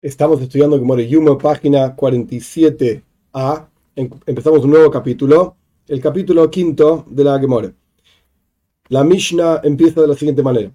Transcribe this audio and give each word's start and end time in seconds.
Estamos 0.00 0.40
estudiando 0.40 0.78
Gemore 0.78 1.08
Yuma, 1.08 1.36
página 1.36 1.96
47a. 1.96 3.68
Em- 3.96 4.10
Empezamos 4.26 4.62
un 4.64 4.70
nuevo 4.70 4.92
capítulo, 4.92 5.56
el 5.88 6.00
capítulo 6.00 6.48
quinto 6.48 7.04
de 7.10 7.24
la 7.24 7.36
Gemore. 7.40 7.74
La 8.90 9.02
Mishnah 9.02 9.60
empieza 9.64 10.00
de 10.00 10.06
la 10.06 10.14
siguiente 10.14 10.42
manera. 10.44 10.70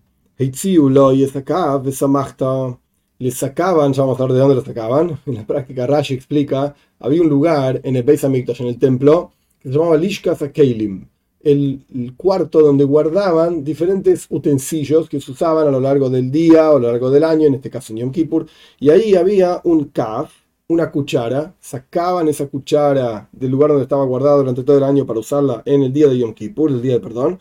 Le 3.18 3.32
sacaban, 3.32 3.94
ya 3.94 4.02
vamos 4.02 4.20
a 4.20 4.24
ver 4.24 4.34
de 4.34 4.40
dónde 4.40 4.56
lo 4.56 4.66
sacaban. 4.66 5.18
En 5.26 5.36
la 5.36 5.48
práctica 5.48 5.88
Rashi 5.88 6.16
explica, 6.16 6.76
había 7.00 7.22
un 7.22 7.30
lugar 7.30 7.80
en 7.82 7.96
el 7.96 8.04
Beis 8.04 8.26
Hamikdash, 8.26 8.60
en 8.62 8.68
el 8.68 8.78
templo, 8.78 9.32
que 9.58 9.70
se 9.70 9.74
llamaba 9.76 9.96
Lishka 9.96 10.36
Sakeilim. 10.36 11.08
El, 11.44 12.14
cuarto 12.16 12.62
donde 12.62 12.86
guardaban 12.86 13.64
diferentes 13.64 14.28
utensilios 14.30 15.10
que 15.10 15.20
se 15.20 15.32
usaban 15.32 15.68
a 15.68 15.72
lo 15.72 15.80
largo 15.80 16.10
del 16.10 16.32
día 16.32 16.72
o 16.72 16.78
a 16.78 16.80
lo 16.80 16.92
largo 16.92 17.12
del 17.12 17.24
año, 17.24 17.48
en 17.48 17.56
este 17.56 17.70
caso 17.70 17.92
en 17.94 18.00
Yom 18.00 18.12
Kippur, 18.12 18.48
y 18.80 18.90
ahí 18.90 19.16
había 19.16 19.60
un 19.66 19.86
kaf, 19.86 20.32
una 20.68 20.90
cuchara, 20.90 21.54
sacaban 21.60 22.30
esa 22.30 22.48
cuchara 22.48 23.28
del 23.32 23.52
lugar 23.52 23.70
donde 23.70 23.84
estaba 23.84 24.06
guardada 24.06 24.38
durante 24.38 24.64
todo 24.64 24.78
el 24.78 24.84
año 24.84 25.06
para 25.06 25.20
usarla 25.20 25.62
en 25.66 25.84
el 25.84 25.92
día 25.92 26.08
de 26.08 26.18
Yom 26.18 26.34
Kippur, 26.34 26.72
el 26.72 26.82
día 26.82 26.94
de 26.94 27.00
perdón, 27.02 27.40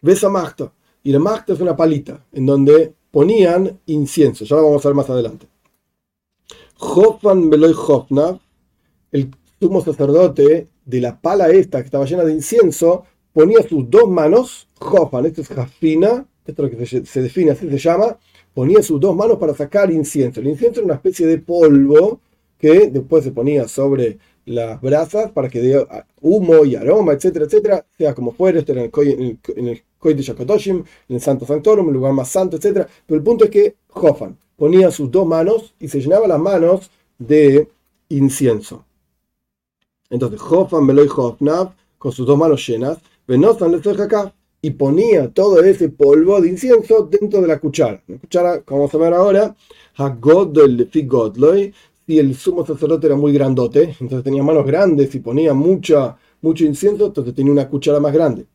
ves 0.00 0.24
a 0.24 0.30
y 1.04 1.12
la 1.12 1.18
Machta 1.18 1.52
es 1.52 1.60
una 1.60 1.76
palita 1.76 2.24
en 2.32 2.46
donde 2.46 2.94
ponían 3.10 3.80
incienso, 3.86 4.44
ya 4.44 4.56
lo 4.56 4.64
vamos 4.64 4.84
a 4.84 4.88
ver 4.88 4.96
más 4.96 5.10
adelante. 5.10 5.46
Hofman 6.78 7.48
Meloy 7.48 7.74
Hofnav, 7.74 8.40
el 9.12 9.30
sumo 9.60 9.84
sacerdote 9.84 10.68
de 10.84 11.00
la 11.00 11.20
pala 11.20 11.48
esta 11.50 11.78
que 11.78 11.86
estaba 11.86 12.04
llena 12.04 12.24
de 12.24 12.32
incienso, 12.32 13.04
ponía 13.32 13.62
sus 13.62 13.88
dos 13.88 14.08
manos, 14.08 14.68
Hofman, 14.78 15.26
esto 15.26 15.40
es 15.40 15.48
Jafina, 15.48 16.26
esto 16.46 16.66
es 16.66 16.72
lo 16.72 16.78
que 16.78 16.86
se, 16.86 17.22
define 17.22 17.52
así 17.52 17.68
se 17.68 17.78
llama, 17.78 18.18
ponía 18.54 18.82
sus 18.82 19.00
dos 19.00 19.14
manos 19.16 19.38
para 19.38 19.54
sacar 19.54 19.90
incienso. 19.90 20.40
El 20.40 20.48
incienso 20.48 20.80
era 20.80 20.86
una 20.86 20.94
especie 20.94 21.26
de 21.26 21.38
polvo 21.38 22.20
que 22.58 22.88
después 22.88 23.24
se 23.24 23.32
ponía 23.32 23.66
sobre 23.68 24.18
las 24.44 24.80
brasas 24.80 25.30
para 25.30 25.48
que 25.48 25.60
dé 25.60 25.86
humo 26.20 26.64
y 26.64 26.74
aroma, 26.74 27.12
etcétera, 27.12 27.44
etcétera, 27.44 27.86
sea 27.96 28.14
como 28.14 28.32
fuera, 28.32 28.58
esto 28.58 28.72
era 28.72 28.80
en 28.80 28.86
el, 28.86 28.92
Koy- 28.92 29.12
en 29.12 29.20
el, 29.22 29.38
en 29.56 29.68
el 29.68 30.16
de 30.16 30.22
Shakotoshim, 30.22 30.76
en 31.08 31.16
el 31.16 31.20
Santo 31.20 31.46
Sanctorum, 31.46 31.88
el 31.88 31.94
lugar 31.94 32.12
más 32.12 32.28
santo, 32.28 32.56
etcétera. 32.56 32.88
Pero 33.06 33.18
el 33.18 33.24
punto 33.24 33.44
es 33.44 33.50
que 33.50 33.76
Hofan 33.92 34.36
ponía 34.56 34.90
sus 34.90 35.10
dos 35.10 35.26
manos 35.26 35.74
y 35.78 35.88
se 35.88 36.00
llenaba 36.00 36.26
las 36.26 36.40
manos 36.40 36.90
de 37.18 37.68
incienso. 38.08 38.84
Entonces, 40.10 40.40
Hofan 40.40 40.84
Meloy 40.84 41.08
Hofnav, 41.08 41.74
con 41.98 42.10
sus 42.12 42.26
dos 42.26 42.36
manos 42.36 42.66
llenas, 42.66 42.98
y 44.64 44.70
ponía 44.70 45.28
todo 45.28 45.60
ese 45.62 45.88
polvo 45.88 46.40
de 46.40 46.48
incienso 46.48 47.08
dentro 47.10 47.40
de 47.40 47.48
la 47.48 47.58
cuchara. 47.58 48.02
La 48.06 48.18
cuchara, 48.18 48.60
como 48.62 48.80
vamos 48.80 48.94
a 48.94 48.98
ver 48.98 49.12
ahora, 49.12 49.56
si 52.06 52.18
el 52.18 52.36
sumo 52.36 52.64
sacerdote 52.64 53.06
era 53.06 53.16
muy 53.16 53.32
grandote, 53.32 53.96
entonces 54.00 54.22
tenía 54.22 54.42
manos 54.42 54.64
grandes 54.64 55.14
y 55.14 55.20
ponía 55.20 55.52
mucha, 55.52 56.16
mucho 56.40 56.64
incienso, 56.64 57.06
entonces 57.06 57.34
tenía 57.34 57.52
una 57.52 57.68
cuchara 57.68 57.98
más 58.00 58.12
grande. 58.12 58.46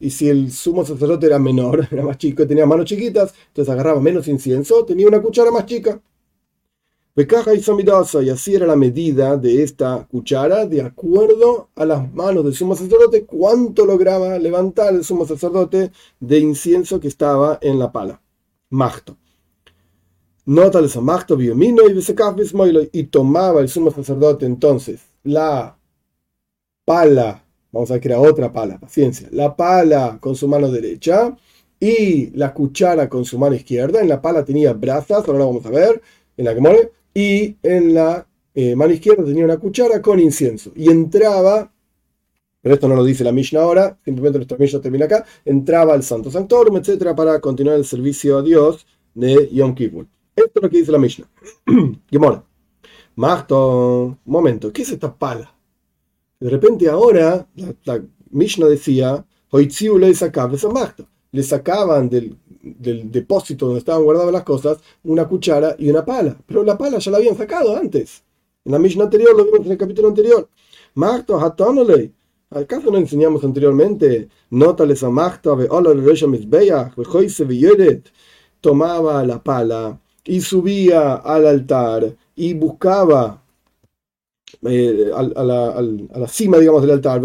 Y 0.00 0.10
si 0.10 0.28
el 0.28 0.52
sumo 0.52 0.84
sacerdote 0.86 1.26
era 1.26 1.38
menor, 1.38 1.86
era 1.90 2.02
más 2.02 2.16
chico 2.16 2.42
y 2.42 2.46
tenía 2.46 2.64
manos 2.66 2.86
chiquitas, 2.86 3.34
entonces 3.48 3.72
agarraba 3.72 4.00
menos 4.00 4.28
incienso, 4.28 4.84
tenía 4.84 5.08
una 5.08 5.20
cuchara 5.20 5.50
más 5.50 5.66
chica. 5.66 6.00
Becaja 7.16 7.54
y 7.54 7.62
somidosa, 7.62 8.22
y 8.22 8.30
así 8.30 8.54
era 8.54 8.66
la 8.66 8.74
medida 8.74 9.36
de 9.36 9.62
esta 9.62 10.04
cuchara, 10.10 10.66
de 10.66 10.82
acuerdo 10.82 11.68
a 11.76 11.84
las 11.84 12.12
manos 12.12 12.44
del 12.44 12.54
sumo 12.54 12.74
sacerdote, 12.74 13.24
cuánto 13.24 13.86
lograba 13.86 14.36
levantar 14.38 14.94
el 14.94 15.04
sumo 15.04 15.24
sacerdote 15.24 15.92
de 16.18 16.38
incienso 16.40 16.98
que 16.98 17.06
estaba 17.06 17.58
en 17.62 17.78
la 17.78 17.92
pala. 17.92 18.20
Magto. 18.70 19.16
Nota 20.46 20.80
el 20.80 20.90
Magto, 21.02 21.36
biomino 21.36 21.82
y 21.88 22.88
y 22.92 23.04
tomaba 23.04 23.60
el 23.60 23.68
sumo 23.68 23.90
sacerdote 23.92 24.44
entonces 24.44 25.00
la 25.24 25.76
pala, 26.84 27.44
vamos 27.72 27.90
a 27.90 27.96
era 27.96 28.20
otra 28.20 28.52
pala, 28.52 28.78
paciencia, 28.78 29.28
la 29.32 29.56
pala 29.56 30.18
con 30.20 30.36
su 30.36 30.46
mano 30.46 30.70
derecha 30.70 31.36
y 31.80 32.30
la 32.36 32.54
cuchara 32.54 33.08
con 33.08 33.24
su 33.24 33.38
mano 33.38 33.54
izquierda. 33.54 34.00
En 34.00 34.08
la 34.08 34.22
pala 34.22 34.44
tenía 34.44 34.72
brazas, 34.72 35.26
ahora 35.26 35.40
lo 35.40 35.46
vamos 35.46 35.66
a 35.66 35.70
ver, 35.70 36.02
en 36.36 36.44
la 36.44 36.54
que 36.54 36.60
muere, 36.60 36.92
y 37.14 37.56
en 37.62 37.94
la 37.94 38.26
eh, 38.54 38.76
mano 38.76 38.92
izquierda 38.92 39.24
tenía 39.24 39.44
una 39.44 39.58
cuchara 39.58 40.02
con 40.02 40.20
incienso. 40.20 40.72
Y 40.74 40.90
entraba, 40.90 41.72
pero 42.60 42.74
esto 42.74 42.88
no 42.88 42.96
lo 42.96 43.04
dice 43.04 43.24
la 43.24 43.32
Mishnah 43.32 43.62
ahora, 43.62 43.98
simplemente 44.04 44.38
nuestra 44.38 44.58
Mishnah 44.58 44.80
termina 44.80 45.04
acá, 45.06 45.24
entraba 45.44 45.94
al 45.94 46.02
Santo 46.02 46.30
Sanctorum, 46.30 46.76
etcétera, 46.76 47.14
para 47.14 47.40
continuar 47.40 47.76
el 47.76 47.84
servicio 47.84 48.38
a 48.38 48.42
Dios 48.42 48.86
de 49.14 49.48
Yom 49.52 49.74
Kippur. 49.74 50.06
Esto 50.34 50.52
es 50.56 50.62
lo 50.62 50.70
que 50.70 50.78
dice 50.78 50.92
la 50.92 50.98
Mishnah. 50.98 51.28
Gemora. 52.10 52.44
Magto, 53.16 54.04
un 54.06 54.18
momento, 54.24 54.72
¿qué 54.72 54.82
es 54.82 54.90
esta 54.90 55.14
pala? 55.14 55.54
De 56.40 56.50
repente 56.50 56.88
ahora, 56.88 57.46
la, 57.84 58.02
Mishnah 58.30 58.66
decía. 58.66 59.24
Le 61.30 61.42
sacaban 61.44 62.08
del, 62.08 62.36
del 62.78 63.10
depósito 63.10 63.66
donde 63.66 63.80
estaban 63.80 64.02
guardadas 64.02 64.32
las 64.32 64.44
cosas 64.44 64.78
una 65.04 65.28
cuchara 65.28 65.76
y 65.78 65.90
una 65.90 66.04
pala. 66.04 66.36
Pero 66.46 66.64
la 66.64 66.78
pala 66.78 66.98
ya 66.98 67.10
la 67.10 67.18
habían 67.18 67.36
sacado 67.36 67.76
antes. 67.76 68.22
En 68.64 68.72
la 68.72 68.78
Mishnah 68.78 69.04
anterior, 69.04 69.36
lo 69.36 69.44
vimos 69.44 69.66
en 69.66 69.72
el 69.72 69.78
capítulo 69.78 70.08
anterior. 70.08 70.48
Magto 70.94 71.38
hatonolei. 71.38 72.12
¿Acaso 72.50 72.90
no 72.90 72.98
enseñamos 72.98 73.44
anteriormente? 73.44 74.28
Nótales 74.50 75.02
a 75.02 75.10
Magto. 75.10 75.58
Tomaba 78.60 79.24
la 79.24 79.42
pala 79.42 80.00
y 80.24 80.40
subía 80.40 81.14
al 81.16 81.46
altar 81.46 82.16
y 82.34 82.54
buscaba 82.54 83.42
eh, 84.66 85.10
a, 85.14 85.18
a 85.18 85.44
la, 85.44 85.68
a 85.70 86.18
la 86.18 86.28
cima, 86.28 86.58
digamos, 86.58 86.82
del 86.82 86.92
altar, 86.92 87.20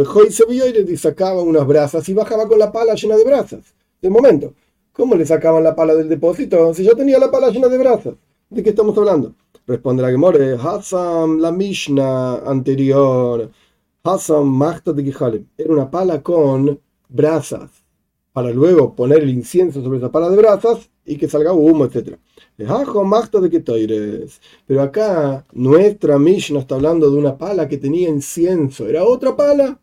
y 0.90 0.98
sacaba 0.98 1.42
unas 1.42 1.66
brasas 1.66 2.08
y 2.10 2.14
bajaba 2.14 2.48
con 2.48 2.60
la 2.60 2.72
pala 2.72 2.96
llena 2.96 3.16
de 3.16 3.24
brasas. 3.24 3.74
De 4.02 4.10
momento, 4.10 4.54
¿cómo 5.00 5.16
le 5.16 5.26
sacaban 5.26 5.64
la 5.64 5.76
pala 5.76 5.96
del 5.96 6.10
depósito 6.10 6.74
si 6.74 6.84
ya 6.84 6.94
tenía 6.94 7.18
la 7.18 7.32
pala 7.32 7.50
llena 7.50 7.70
de 7.70 7.78
brasas? 7.78 8.16
¿De 8.50 8.62
qué 8.62 8.72
estamos 8.72 8.98
hablando? 8.98 9.34
Responde 9.66 10.04
la 10.04 10.10
Gemore, 10.10 10.58
Hassam, 10.62 11.40
la 11.40 11.54
Mishnah 11.54 12.40
anterior, 12.46 13.50
Hassam 14.04 14.46
Machta 14.46 14.92
de 14.92 15.04
Gijalem. 15.04 15.46
Era 15.58 15.72
una 15.72 15.90
pala 15.90 16.22
con 16.22 16.78
brasas, 17.08 17.72
para 18.34 18.50
luego 18.50 18.94
poner 18.94 19.24
el 19.24 19.30
incienso 19.30 19.82
sobre 19.82 20.00
esa 20.00 20.12
pala 20.12 20.30
de 20.30 20.36
brasas 20.36 20.90
y 21.06 21.16
que 21.16 21.30
salga 21.30 21.54
humo, 21.54 21.86
etc. 21.86 22.18
Machta 23.06 23.40
de 23.40 23.50
Ketoires. 23.50 24.42
Pero 24.68 24.82
acá 24.82 25.46
nuestra 25.54 26.20
Mishnah 26.20 26.60
está 26.60 26.76
hablando 26.76 27.10
de 27.10 27.18
una 27.18 27.38
pala 27.38 27.70
que 27.70 27.78
tenía 27.78 28.10
incienso. 28.10 28.86
Era 28.86 29.06
otra 29.06 29.34
pala 29.34 29.80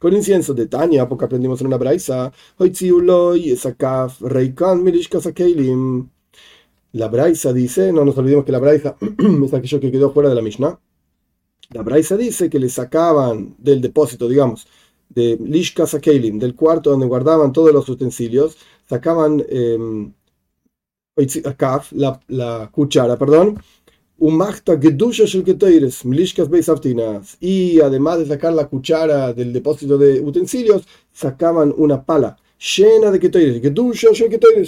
con 0.00 0.14
incienso 0.14 0.54
de 0.54 0.66
Tania, 0.66 1.08
porque 1.08 1.26
aprendimos 1.26 1.60
en 1.60 1.68
una 1.68 1.76
braisa. 1.76 2.32
La 6.92 7.08
Braisa 7.08 7.52
dice, 7.52 7.92
no 7.92 8.04
nos 8.04 8.18
olvidemos 8.18 8.44
que 8.44 8.52
la 8.52 8.58
Braisa 8.58 8.96
es 9.44 9.54
aquello 9.54 9.78
que 9.80 9.92
quedó 9.92 10.12
fuera 10.12 10.30
de 10.30 10.34
la 10.34 10.42
Mishnah. 10.42 10.80
La 11.70 11.82
Braisa 11.82 12.16
dice 12.16 12.50
que 12.50 12.58
le 12.58 12.68
sacaban 12.68 13.54
del 13.58 13.80
depósito, 13.80 14.28
digamos, 14.28 14.66
de 15.08 15.38
Lishka 15.40 15.86
Sakeilim, 15.86 16.38
del 16.38 16.56
cuarto 16.56 16.90
donde 16.90 17.06
guardaban 17.06 17.52
todos 17.52 17.72
los 17.72 17.88
utensilios, 17.88 18.56
sacaban 18.88 19.44
eh, 19.48 20.10
la 22.28 22.70
cuchara, 22.72 23.18
perdón, 23.18 23.62
y 27.40 27.80
además 27.80 28.18
de 28.18 28.26
sacar 28.26 28.52
la 28.52 28.68
cuchara 28.68 29.32
del 29.32 29.52
depósito 29.52 29.96
de 29.96 30.20
utensilios, 30.20 30.86
sacaban 31.12 31.72
una 31.76 32.04
pala 32.04 32.36
llena 32.76 33.10
de 33.10 33.18
Ketoires, 33.18 33.62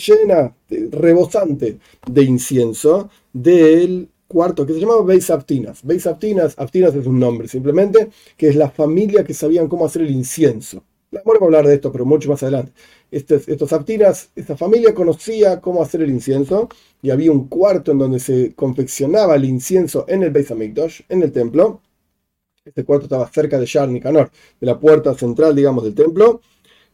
llena, 0.07 0.55
rebosante 0.91 1.79
de 2.11 2.23
incienso 2.23 3.11
del 3.33 4.09
cuarto 4.27 4.65
que 4.65 4.73
se 4.73 4.81
llamaba 4.81 5.05
Beis 5.05 5.31
Aftinas. 5.31 5.81
Beis 5.85 6.07
Aftinas, 6.07 6.55
Aftinas 6.57 6.95
es 6.95 7.07
un 7.07 7.19
nombre 7.19 7.47
simplemente, 7.47 8.09
que 8.37 8.49
es 8.49 8.57
la 8.57 8.71
familia 8.71 9.23
que 9.23 9.35
sabían 9.35 9.69
cómo 9.69 9.85
hacer 9.85 10.03
el 10.03 10.11
incienso. 10.11 10.83
Vamos 11.13 11.43
a 11.43 11.45
hablar 11.45 11.67
de 11.67 11.75
esto, 11.75 11.93
pero 11.93 12.07
mucho 12.07 12.31
más 12.31 12.43
adelante. 12.43 12.73
Estos, 13.11 13.47
estos 13.47 13.71
Aftinas, 13.75 14.31
esta 14.35 14.57
familia 14.57 14.95
conocía 14.95 15.61
cómo 15.61 15.83
hacer 15.83 16.01
el 16.01 16.11
incienso 16.11 16.71
y 17.03 17.11
había 17.11 17.31
un 17.31 17.49
cuarto 17.49 17.93
en 17.93 17.99
donde 17.99 18.19
se 18.19 18.55
confeccionaba 18.55 19.37
el 19.37 19.45
incienso 19.45 20.07
en 20.09 20.23
el 20.23 20.31
Beis 20.31 20.51
en 20.51 21.23
el 21.23 21.31
templo. 21.31 21.83
Este 22.65 22.85
cuarto 22.85 23.05
estaba 23.05 23.31
cerca 23.31 23.59
de 23.59 23.67
Shar 23.67 23.91
Nicanor, 23.91 24.31
de 24.59 24.67
la 24.67 24.81
puerta 24.81 25.13
central, 25.15 25.55
digamos, 25.55 25.85
del 25.85 25.95
templo. 25.95 26.41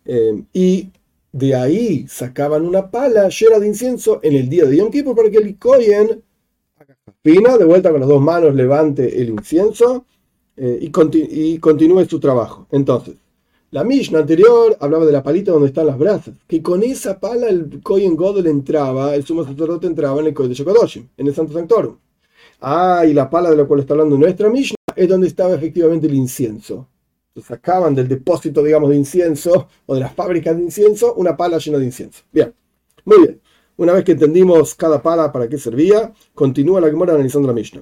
Eh, 0.04 0.42
y 0.52 0.90
de 1.30 1.54
ahí 1.54 2.06
sacaban 2.08 2.66
una 2.66 2.90
pala 2.90 3.28
llena 3.28 3.60
de 3.60 3.68
incienso 3.68 4.18
en 4.24 4.34
el 4.34 4.48
día 4.48 4.64
de 4.64 4.78
Yom 4.78 4.90
Kippur 4.90 5.14
para 5.14 5.30
que 5.30 5.38
el 5.38 5.56
Kohen 5.58 6.24
fina, 7.22 7.56
de 7.56 7.64
vuelta 7.64 7.90
con 7.90 8.00
las 8.00 8.08
dos 8.08 8.22
manos, 8.22 8.54
levante 8.54 9.20
el 9.20 9.28
incienso 9.30 10.06
eh, 10.56 10.78
y, 10.80 10.90
y 11.52 11.58
continúe 11.58 12.04
su 12.06 12.18
trabajo. 12.18 12.66
Entonces, 12.72 13.14
La 13.70 13.84
Mishnah 13.84 14.20
anterior 14.20 14.78
hablaba 14.80 15.04
de 15.04 15.12
la 15.12 15.22
palita 15.22 15.52
donde 15.52 15.68
están 15.68 15.86
las 15.86 15.98
brasas, 15.98 16.34
que 16.46 16.62
con 16.62 16.82
esa 16.82 17.20
pala 17.20 17.48
el 17.48 17.82
Kohen 17.82 18.16
Godel 18.16 18.46
entraba, 18.46 19.14
el 19.14 19.26
sumo 19.26 19.44
sacerdote 19.44 19.86
entraba 19.86 20.20
en 20.20 20.28
el 20.28 20.34
Kohen 20.34 20.48
de 20.48 20.54
Shokodoshim, 20.54 21.06
en 21.14 21.26
el 21.26 21.34
Santo 21.34 21.52
Sanctorum. 21.52 21.98
Ah, 22.62 23.04
y 23.06 23.12
la 23.12 23.28
pala 23.28 23.50
de 23.50 23.56
la 23.56 23.66
cual 23.66 23.80
está 23.80 23.92
hablando 23.92 24.16
nuestra 24.16 24.48
Mishnah 24.48 24.76
es 24.96 25.06
donde 25.06 25.26
estaba 25.26 25.54
efectivamente 25.54 26.06
el 26.06 26.14
incienso. 26.14 26.88
sacaban 27.46 27.94
del 27.94 28.08
depósito, 28.08 28.62
digamos, 28.62 28.88
de 28.88 28.96
incienso 28.96 29.68
o 29.84 29.94
de 29.94 30.00
las 30.00 30.14
fábricas 30.14 30.56
de 30.56 30.62
incienso 30.62 31.12
una 31.14 31.36
pala 31.36 31.58
llena 31.58 31.76
de 31.76 31.84
incienso. 31.84 32.22
Bien, 32.32 32.54
muy 33.04 33.18
bien. 33.18 33.40
Una 33.78 33.92
vez 33.92 34.04
que 34.04 34.10
entendimos 34.10 34.74
cada 34.74 35.00
pala 35.00 35.30
para 35.30 35.48
qué 35.48 35.56
servía, 35.56 36.12
continúa 36.34 36.80
la 36.80 36.88
Gemara 36.88 37.12
analizando 37.14 37.46
la 37.46 37.54
Mishnah. 37.54 37.80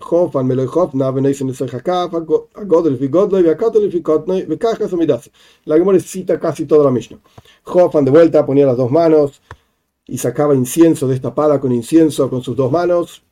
La 5.64 5.78
Gemara 5.78 6.00
cita 6.00 6.38
casi 6.38 6.66
toda 6.66 6.84
la 6.84 6.90
Mishnah. 6.90 7.19
Jofan 7.62 8.04
de 8.04 8.10
vuelta 8.10 8.44
ponía 8.44 8.66
las 8.66 8.76
dos 8.76 8.90
manos 8.90 9.40
y 10.06 10.19
sacaba 10.19 10.54
incienso 10.54 11.08
de 11.08 11.14
esta 11.14 11.34
pala 11.34 11.58
con 11.58 11.72
incienso 11.72 12.28
con 12.28 12.43
sus 12.43 12.54
dos 12.54 12.70
manos 12.70 13.22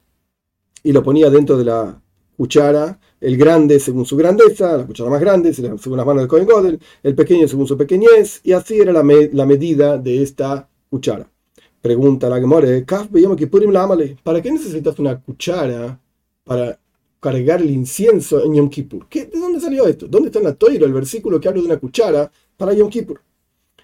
y 0.83 0.93
lo 0.93 1.03
ponía 1.03 1.29
dentro 1.29 1.59
de 1.59 1.67
la 1.67 2.01
cuchara, 2.35 2.99
el 3.21 3.37
grande 3.37 3.79
según 3.79 4.07
su 4.07 4.17
grandeza, 4.17 4.79
la 4.79 4.87
cuchara 4.87 5.11
más 5.11 5.21
grande 5.21 5.53
según 5.53 5.99
las 5.99 6.07
manos 6.07 6.23
del 6.23 6.29
Cohen 6.29 6.47
Godel, 6.47 6.81
el 7.03 7.15
pequeño 7.15 7.47
según 7.47 7.67
su 7.67 7.77
pequeñez, 7.77 8.41
y 8.43 8.53
así 8.53 8.81
era 8.81 8.91
la, 8.91 9.05
la 9.33 9.45
medida 9.45 9.99
de 9.99 10.23
esta 10.23 10.67
cuchara. 10.89 11.29
Pregunta 11.85 12.31
la 12.31 12.41
Gemore, 12.41 12.87
¿para 14.23 14.41
qué 14.41 14.51
necesitas 14.51 14.99
una 14.99 15.21
cuchara 15.21 16.01
para 16.43 16.79
cargar 17.21 17.61
el 17.61 17.71
incienso 17.71 18.43
en 18.43 18.55
Yom 18.55 18.71
Kippur? 18.71 19.07
¿Qué, 19.07 19.27
¿De 19.27 19.39
dónde 19.39 19.61
salió 19.61 19.87
esto? 19.87 20.09
¿Dónde 20.09 20.29
está 20.29 20.39
en 20.39 20.47
la 20.47 20.55
toira 20.55 20.87
el 20.87 20.95
versículo 20.95 21.39
que 21.39 21.47
habla 21.47 21.61
de 21.61 21.67
una 21.67 21.77
cuchara 21.77 22.33
para 22.57 22.73
Yom 22.73 22.89
Kippur? 22.89 23.21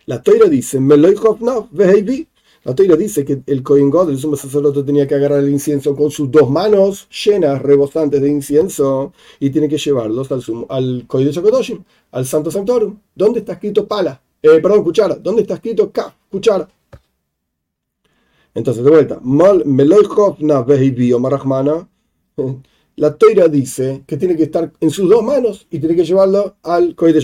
La 0.07 0.23
toira 0.23 0.49
dice, 0.49 0.81
la 0.81 2.75
toira 2.75 2.97
dice 2.97 3.23
que 3.23 3.43
el 3.45 3.63
Kohen 3.63 3.91
God, 3.91 4.09
el 4.09 4.19
sumo 4.19 4.35
sacerdote, 4.35 4.83
tenía 4.83 5.07
que 5.07 5.17
agarrar 5.17 5.41
el 5.41 5.51
incienso 5.51 5.95
con 5.95 6.11
sus 6.11 6.31
dos 6.31 6.49
manos 6.49 7.07
llenas, 7.11 7.61
rebosantes 7.61 8.23
de 8.23 8.31
incienso, 8.31 9.13
y 9.39 9.51
tiene 9.51 9.69
que 9.69 9.77
llevarlos 9.77 10.33
al, 10.33 10.41
sumo, 10.41 10.65
al 10.71 11.07
de 11.07 11.81
al 12.13 12.25
Santo 12.25 12.51
Sanctorum. 12.51 12.99
¿Dónde 13.15 13.41
está 13.41 13.53
escrito 13.53 13.87
pala? 13.87 14.23
Eh, 14.43 14.59
perdón, 14.63 14.85
cuchara. 14.85 15.17
¿Dónde 15.17 15.43
está 15.43 15.53
escrito 15.53 15.93
ka, 15.93 16.17
cuchara? 16.31 16.67
Entonces, 18.55 18.85
de 18.85 18.91
vuelta, 18.91 19.21
la 22.97 23.17
toira 23.17 23.49
dice 23.49 24.03
que 24.07 24.17
tiene 24.17 24.37
que 24.37 24.43
estar 24.45 24.73
en 24.81 24.91
sus 24.91 25.09
dos 25.09 25.23
manos 25.23 25.67
y 25.71 25.79
tiene 25.79 25.95
que 25.95 26.05
llevarlo 26.05 26.57
al 26.63 26.95
Kohen 26.95 27.15
de 27.15 27.21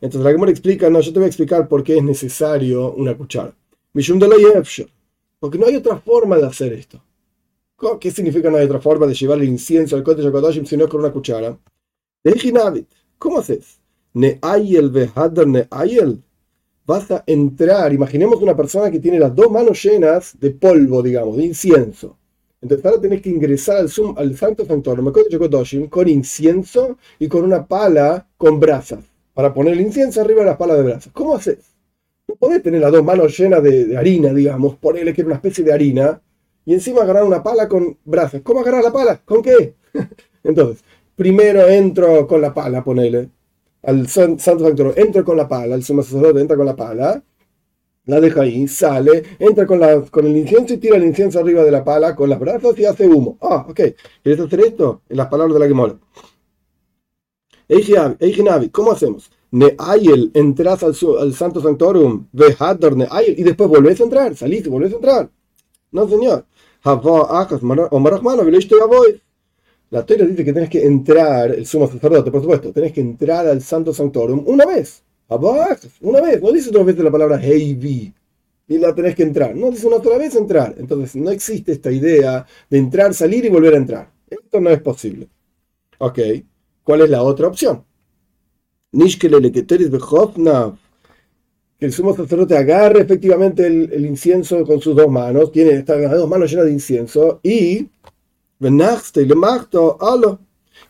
Entonces 0.00 0.24
la 0.24 0.30
Gemara 0.30 0.50
explica, 0.50 0.88
no, 0.88 1.00
yo 1.00 1.12
te 1.12 1.18
voy 1.18 1.24
a 1.24 1.28
explicar 1.28 1.68
por 1.68 1.82
qué 1.82 1.98
es 1.98 2.04
necesario 2.04 2.92
una 2.92 3.16
cuchara. 3.16 3.54
Porque 5.40 5.58
no 5.58 5.66
hay 5.66 5.76
otra 5.76 5.98
forma 5.98 6.36
de 6.36 6.46
hacer 6.46 6.72
esto. 6.72 7.02
¿Qué 8.00 8.10
significa 8.10 8.50
no 8.50 8.56
hay 8.56 8.66
otra 8.66 8.80
forma 8.80 9.06
de 9.06 9.14
llevar 9.14 9.38
el 9.38 9.48
incienso 9.48 9.96
al 9.96 10.02
Kohen 10.02 10.18
de 10.18 10.66
si 10.66 10.76
no 10.76 10.84
es 10.84 10.90
con 10.90 11.00
una 11.00 11.12
cuchara? 11.12 11.58
¿Cómo 13.18 13.38
haces? 13.38 13.78
Neayel 14.14 14.90
behadar 14.90 15.46
neayel 15.46 16.22
vas 16.88 17.10
a 17.10 17.22
entrar, 17.26 17.92
imaginemos 17.92 18.40
una 18.40 18.56
persona 18.56 18.90
que 18.90 18.98
tiene 18.98 19.18
las 19.18 19.34
dos 19.34 19.50
manos 19.50 19.82
llenas 19.82 20.32
de 20.40 20.52
polvo, 20.52 21.02
digamos, 21.02 21.36
de 21.36 21.44
incienso. 21.44 22.16
Entonces 22.62 22.86
ahora 22.86 22.98
tenés 22.98 23.20
que 23.20 23.28
ingresar 23.28 23.76
al, 23.76 23.90
zoom, 23.90 24.14
al 24.16 24.34
Santo 24.34 24.64
Sanctorum 24.64 25.12
con 25.90 26.08
incienso 26.08 26.96
y 27.18 27.28
con 27.28 27.44
una 27.44 27.66
pala 27.66 28.26
con 28.38 28.58
brasas, 28.58 29.04
para 29.34 29.52
poner 29.52 29.74
el 29.74 29.82
incienso 29.82 30.22
arriba 30.22 30.40
de 30.40 30.46
las 30.46 30.56
palas 30.56 30.78
de 30.78 30.82
brasas. 30.84 31.12
¿Cómo 31.12 31.34
haces? 31.34 31.58
No 32.26 32.36
podés 32.36 32.62
tener 32.62 32.80
las 32.80 32.90
dos 32.90 33.04
manos 33.04 33.36
llenas 33.36 33.62
de, 33.62 33.94
harina, 33.94 34.32
digamos, 34.32 34.76
ponerle 34.76 35.12
que 35.12 35.20
era 35.20 35.28
una 35.28 35.36
especie 35.36 35.62
de 35.62 35.74
harina, 35.74 36.22
y 36.64 36.72
encima 36.72 37.02
agarrar 37.02 37.24
una 37.24 37.42
pala 37.42 37.68
con 37.68 37.98
brasas. 38.02 38.40
¿Cómo 38.42 38.60
agarrar 38.60 38.82
la 38.82 38.92
pala? 38.92 39.20
¿Con 39.26 39.42
qué? 39.42 39.74
Entonces, 40.42 40.82
primero 41.14 41.68
entro 41.68 42.26
con 42.26 42.40
la 42.40 42.54
pala, 42.54 42.82
ponele, 42.82 43.28
al 43.82 44.08
santo 44.08 44.42
sanctorio, 44.42 44.94
entra 44.96 45.22
con 45.22 45.36
la 45.36 45.48
pala, 45.48 45.74
el 45.74 45.84
sumo 45.84 46.02
sacerdote 46.02 46.40
entra 46.40 46.56
con 46.56 46.66
la 46.66 46.76
pala, 46.76 47.22
la 48.06 48.20
deja 48.20 48.42
ahí, 48.42 48.66
sale, 48.66 49.22
entra 49.38 49.66
con, 49.66 49.78
la, 49.80 50.00
con 50.02 50.26
el 50.26 50.36
incienso 50.36 50.74
y 50.74 50.78
tira 50.78 50.96
el 50.96 51.04
incienso 51.04 51.38
arriba 51.38 51.62
de 51.62 51.70
la 51.70 51.84
pala 51.84 52.16
con 52.16 52.30
las 52.30 52.40
brazos 52.40 52.78
y 52.78 52.86
hace 52.86 53.06
humo. 53.06 53.36
Ah, 53.40 53.66
ok. 53.68 53.80
¿Quieres 54.22 54.40
hacer 54.40 54.60
esto? 54.60 55.02
En 55.10 55.18
las 55.18 55.26
palabras 55.26 55.54
de 55.54 55.60
la 55.60 55.68
Gemora. 55.68 55.98
Eijinavi, 57.68 58.70
¿cómo 58.70 58.92
hacemos? 58.92 59.30
Neayel, 59.50 60.30
entras 60.32 60.82
al, 60.82 60.94
al 61.20 61.34
Santo 61.34 61.60
Sanctorum, 61.60 62.28
Vehadar 62.32 62.96
Neayel, 62.96 63.38
y 63.38 63.42
después 63.42 63.68
volvés 63.68 64.00
a 64.00 64.04
entrar, 64.04 64.34
salís 64.34 64.64
y 64.64 64.70
volvés 64.70 64.92
a 64.92 64.96
entrar. 64.96 65.30
No, 65.90 66.08
señor. 66.08 66.46
Havá, 66.82 67.42
Ajas, 67.42 67.60
Omarachmano, 67.62 68.42
voy 68.44 69.22
la 69.90 70.04
Torah 70.04 70.26
dice 70.26 70.44
que 70.44 70.52
tenés 70.52 70.68
que 70.68 70.84
entrar, 70.84 71.50
el 71.50 71.66
sumo 71.66 71.86
sacerdote, 71.86 72.30
por 72.30 72.42
supuesto, 72.42 72.72
tenés 72.72 72.92
que 72.92 73.00
entrar 73.00 73.46
al 73.46 73.62
Santo 73.62 73.92
Sanctorum 73.94 74.42
una 74.46 74.66
vez. 74.66 75.02
Una 76.00 76.20
vez. 76.20 76.42
No 76.42 76.52
dice 76.52 76.70
dos 76.70 76.86
veces 76.86 77.04
la 77.04 77.10
palabra 77.10 77.40
Heivi. 77.42 78.12
Y 78.68 78.78
la 78.78 78.94
tenés 78.94 79.14
que 79.14 79.22
entrar. 79.22 79.54
No 79.54 79.70
dice 79.70 79.86
una 79.86 80.02
sola 80.02 80.18
vez 80.18 80.34
entrar. 80.34 80.74
Entonces 80.78 81.16
no 81.16 81.30
existe 81.30 81.72
esta 81.72 81.90
idea 81.90 82.46
de 82.68 82.78
entrar, 82.78 83.14
salir 83.14 83.44
y 83.44 83.48
volver 83.48 83.74
a 83.74 83.78
entrar. 83.78 84.10
Esto 84.28 84.60
no 84.60 84.70
es 84.70 84.80
posible. 84.80 85.28
Ok. 85.98 86.18
¿Cuál 86.82 87.02
es 87.02 87.10
la 87.10 87.22
otra 87.22 87.48
opción? 87.48 87.84
Que 91.78 91.86
el 91.86 91.92
sumo 91.92 92.14
sacerdote 92.14 92.56
agarre 92.56 93.02
efectivamente 93.02 93.66
el, 93.66 94.04
incienso 94.06 94.64
con 94.64 94.80
sus 94.80 94.96
dos 94.96 95.08
manos, 95.08 95.52
tiene 95.52 95.84
las 95.86 96.10
dos 96.10 96.28
manos 96.28 96.50
llenas 96.50 96.66
de 96.66 96.72
incienso 96.72 97.40
y 97.42 97.88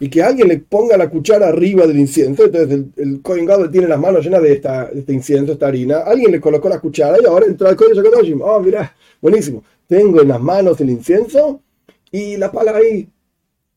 y 0.01 0.09
que 0.09 0.23
alguien 0.23 0.49
le 0.49 0.59
ponga 0.59 0.97
la 0.97 1.11
cuchara 1.11 1.49
arriba 1.49 1.87
del 1.87 1.99
incienso. 1.99 2.45
Entonces 2.45 2.71
el, 2.71 2.93
el 2.97 3.23
Kohen 3.23 3.47
tiene 3.71 3.89
las 3.89 3.99
manos 3.99 4.25
llenas 4.25 4.43
de, 4.43 4.53
esta, 4.53 4.89
este 4.91 5.13
incienso, 5.13 5.53
esta 5.53 5.67
harina. 5.67 5.99
Alguien 5.99 6.31
le 6.31 6.41
colocó 6.41 6.69
la 6.69 6.81
cuchara 6.81 7.19
y 7.21 7.27
ahora 7.27 7.47
entró 7.47 7.69
al 7.69 7.77
Kohen 7.77 7.97
Gadol. 7.97 8.41
Oh, 8.43 8.61
mira, 8.61 8.95
buenísimo. 9.21 9.65
Tengo 9.87 10.21
en 10.21 10.29
las 10.29 10.41
manos 10.41 10.81
el 10.81 10.91
incienso 10.91 11.63
y 12.11 12.37
la 12.37 12.53
pala 12.53 12.77
ahí. 12.77 13.09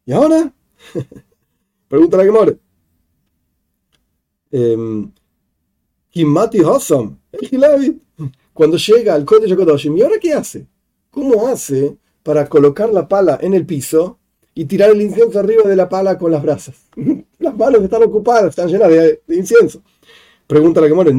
¿Y 0.06 0.12
ahora? 0.12 0.54
Pregunta 1.88 2.18
la 2.18 2.24
que 2.24 2.32
more. 2.32 2.58
Em, 4.52 5.12
Kimati 6.10 6.60
Hossam, 6.60 7.18
el 7.32 8.02
Cuando 8.54 8.78
llega 8.78 9.16
al 9.16 9.26
Kohen 9.26 9.56
Gadol, 9.56 9.80
¿y 9.98 10.02
ahora 10.02 10.20
qué 10.20 10.34
hace? 10.34 10.68
¿Cómo 11.10 11.48
hace 11.48 11.98
para 12.24 12.48
colocar 12.48 12.90
la 12.90 13.08
pala 13.08 13.38
en 13.42 13.54
el 13.54 13.66
piso 13.66 14.20
y 14.54 14.66
tirar 14.66 14.92
el 14.92 15.02
incienso 15.02 15.40
arriba 15.40 15.64
de 15.64 15.76
la 15.76 15.90
pala 15.90 16.18
con 16.18 16.32
las 16.32 16.42
brasas. 16.42 16.76
Las 17.40 17.58
manos 17.58 17.82
están 17.82 18.04
ocupadas, 18.04 18.50
están 18.50 18.68
llenas 18.68 18.90
de, 18.90 19.22
incienso. 19.30 19.82
Pregunta 20.46 20.80
la 20.82 20.88
que 20.88 20.94
muere, 20.94 21.12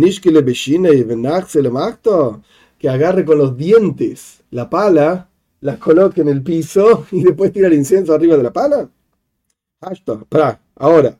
que 2.78 2.88
agarre 2.88 3.25
con 3.25 3.38
los 3.38 3.56
dientes 3.56 4.42
la 4.50 4.68
pala, 4.71 5.28
la 5.61 5.78
coloque 5.78 6.21
en 6.21 6.28
el 6.28 6.42
piso 6.42 7.06
y 7.11 7.25
después 7.25 7.52
tira 7.52 7.68
el 7.68 7.75
incienso 7.75 8.14
arriba 8.14 8.37
de 8.37 8.42
la 8.42 8.52
pala. 8.52 8.88
Para, 10.28 10.61
ahora, 10.82 11.16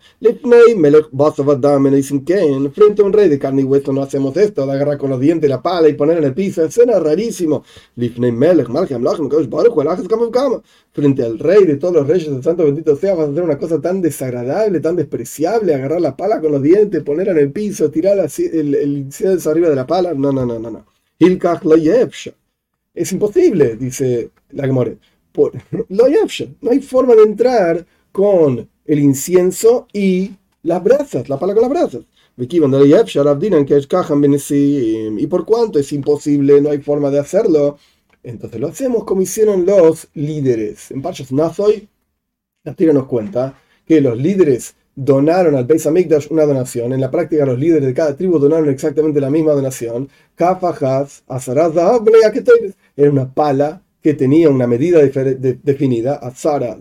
frente 2.75 3.03
a 3.03 3.05
un 3.05 3.13
rey 3.13 3.29
de 3.29 3.39
carne 3.39 3.63
y 3.63 3.65
hueso 3.65 3.93
no 3.93 4.03
hacemos 4.03 4.37
esto, 4.37 4.63
agarrar 4.65 4.99
con 4.99 5.11
los 5.11 5.21
dientes 5.21 5.49
la 5.49 5.63
pala 5.63 5.89
y 5.89 5.95
poner 5.95 6.19
en 6.19 6.25
el 6.25 6.35
piso, 6.35 6.65
escena 6.65 6.99
rarísimo. 6.99 7.65
Frente 10.93 11.23
al 11.23 11.39
rey 11.39 11.65
de 11.65 11.77
todos 11.77 11.95
los 11.95 12.07
reyes 12.07 12.31
del 12.31 12.43
santo 12.43 12.65
bendito 12.65 12.97
sea, 12.97 13.15
vas 13.15 13.29
a 13.29 13.31
hacer 13.31 13.43
una 13.43 13.59
cosa 13.59 13.81
tan 13.81 14.03
desagradable, 14.03 14.81
tan 14.81 14.97
despreciable, 14.97 15.75
agarrar 15.75 16.01
la 16.01 16.17
pala 16.17 16.41
con 16.41 16.53
los 16.53 16.63
dientes, 16.63 17.03
ponerla 17.03 17.33
en 17.33 17.39
el 17.39 17.53
piso, 17.53 17.91
tirar 17.91 18.19
el, 18.19 18.75
el 18.75 18.99
incienso 18.99 19.51
arriba 19.51 19.69
de 19.69 19.77
la 19.77 19.87
pala. 19.87 20.13
No, 20.13 20.33
no, 20.33 20.45
no, 20.45 20.59
no, 20.59 20.71
no. 20.71 20.87
Es 22.95 23.13
imposible, 23.13 23.77
dice 23.77 24.31
la 24.51 24.67
Gemore. 24.67 24.99
No 25.89 26.71
hay 26.71 26.81
forma 26.81 27.15
de 27.15 27.23
entrar 27.23 27.87
con 28.11 28.69
el 28.85 28.99
incienso 28.99 29.87
y 29.93 30.33
las 30.63 30.83
brasas, 30.83 31.29
la 31.29 31.39
pala 31.39 31.55
con 31.55 31.63
las 31.63 31.71
brasas. 31.71 32.03
Y 32.37 32.61
por 35.27 35.45
cuanto 35.45 35.79
es 35.79 35.93
imposible, 35.93 36.61
no 36.61 36.71
hay 36.71 36.79
forma 36.79 37.11
de 37.11 37.19
hacerlo, 37.19 37.79
entonces 38.23 38.61
lo 38.61 38.69
hacemos 38.69 39.05
como 39.05 39.23
hicieron 39.23 39.67
los 39.67 40.09
líderes. 40.15 40.91
En 40.91 41.03
Parshas 41.03 41.33
Nazoy, 41.33 41.89
la 42.65 42.75
tira 42.75 42.93
nos 42.93 43.07
cuenta 43.07 43.59
que 43.87 44.01
los 44.01 44.17
líderes 44.17 44.75
donaron 44.95 45.57
al 45.57 45.65
Beis 45.65 45.87
Hamikdash 45.87 46.29
una 46.31 46.45
donación. 46.45 46.93
En 46.93 47.01
la 47.01 47.11
práctica, 47.11 47.45
los 47.45 47.59
líderes 47.59 47.87
de 47.87 47.95
cada 47.95 48.17
tribu 48.17 48.39
donaron 48.39 48.69
exactamente 48.69 49.21
la 49.21 49.31
misma 49.31 49.53
donación. 49.53 50.09
Era 52.97 53.11
una 53.11 53.35
pala 53.35 53.83
que 54.03 54.15
tenía 54.15 54.51
una 54.51 54.67
medida 54.67 55.01
definida, 55.01 56.17
azara 56.17 56.77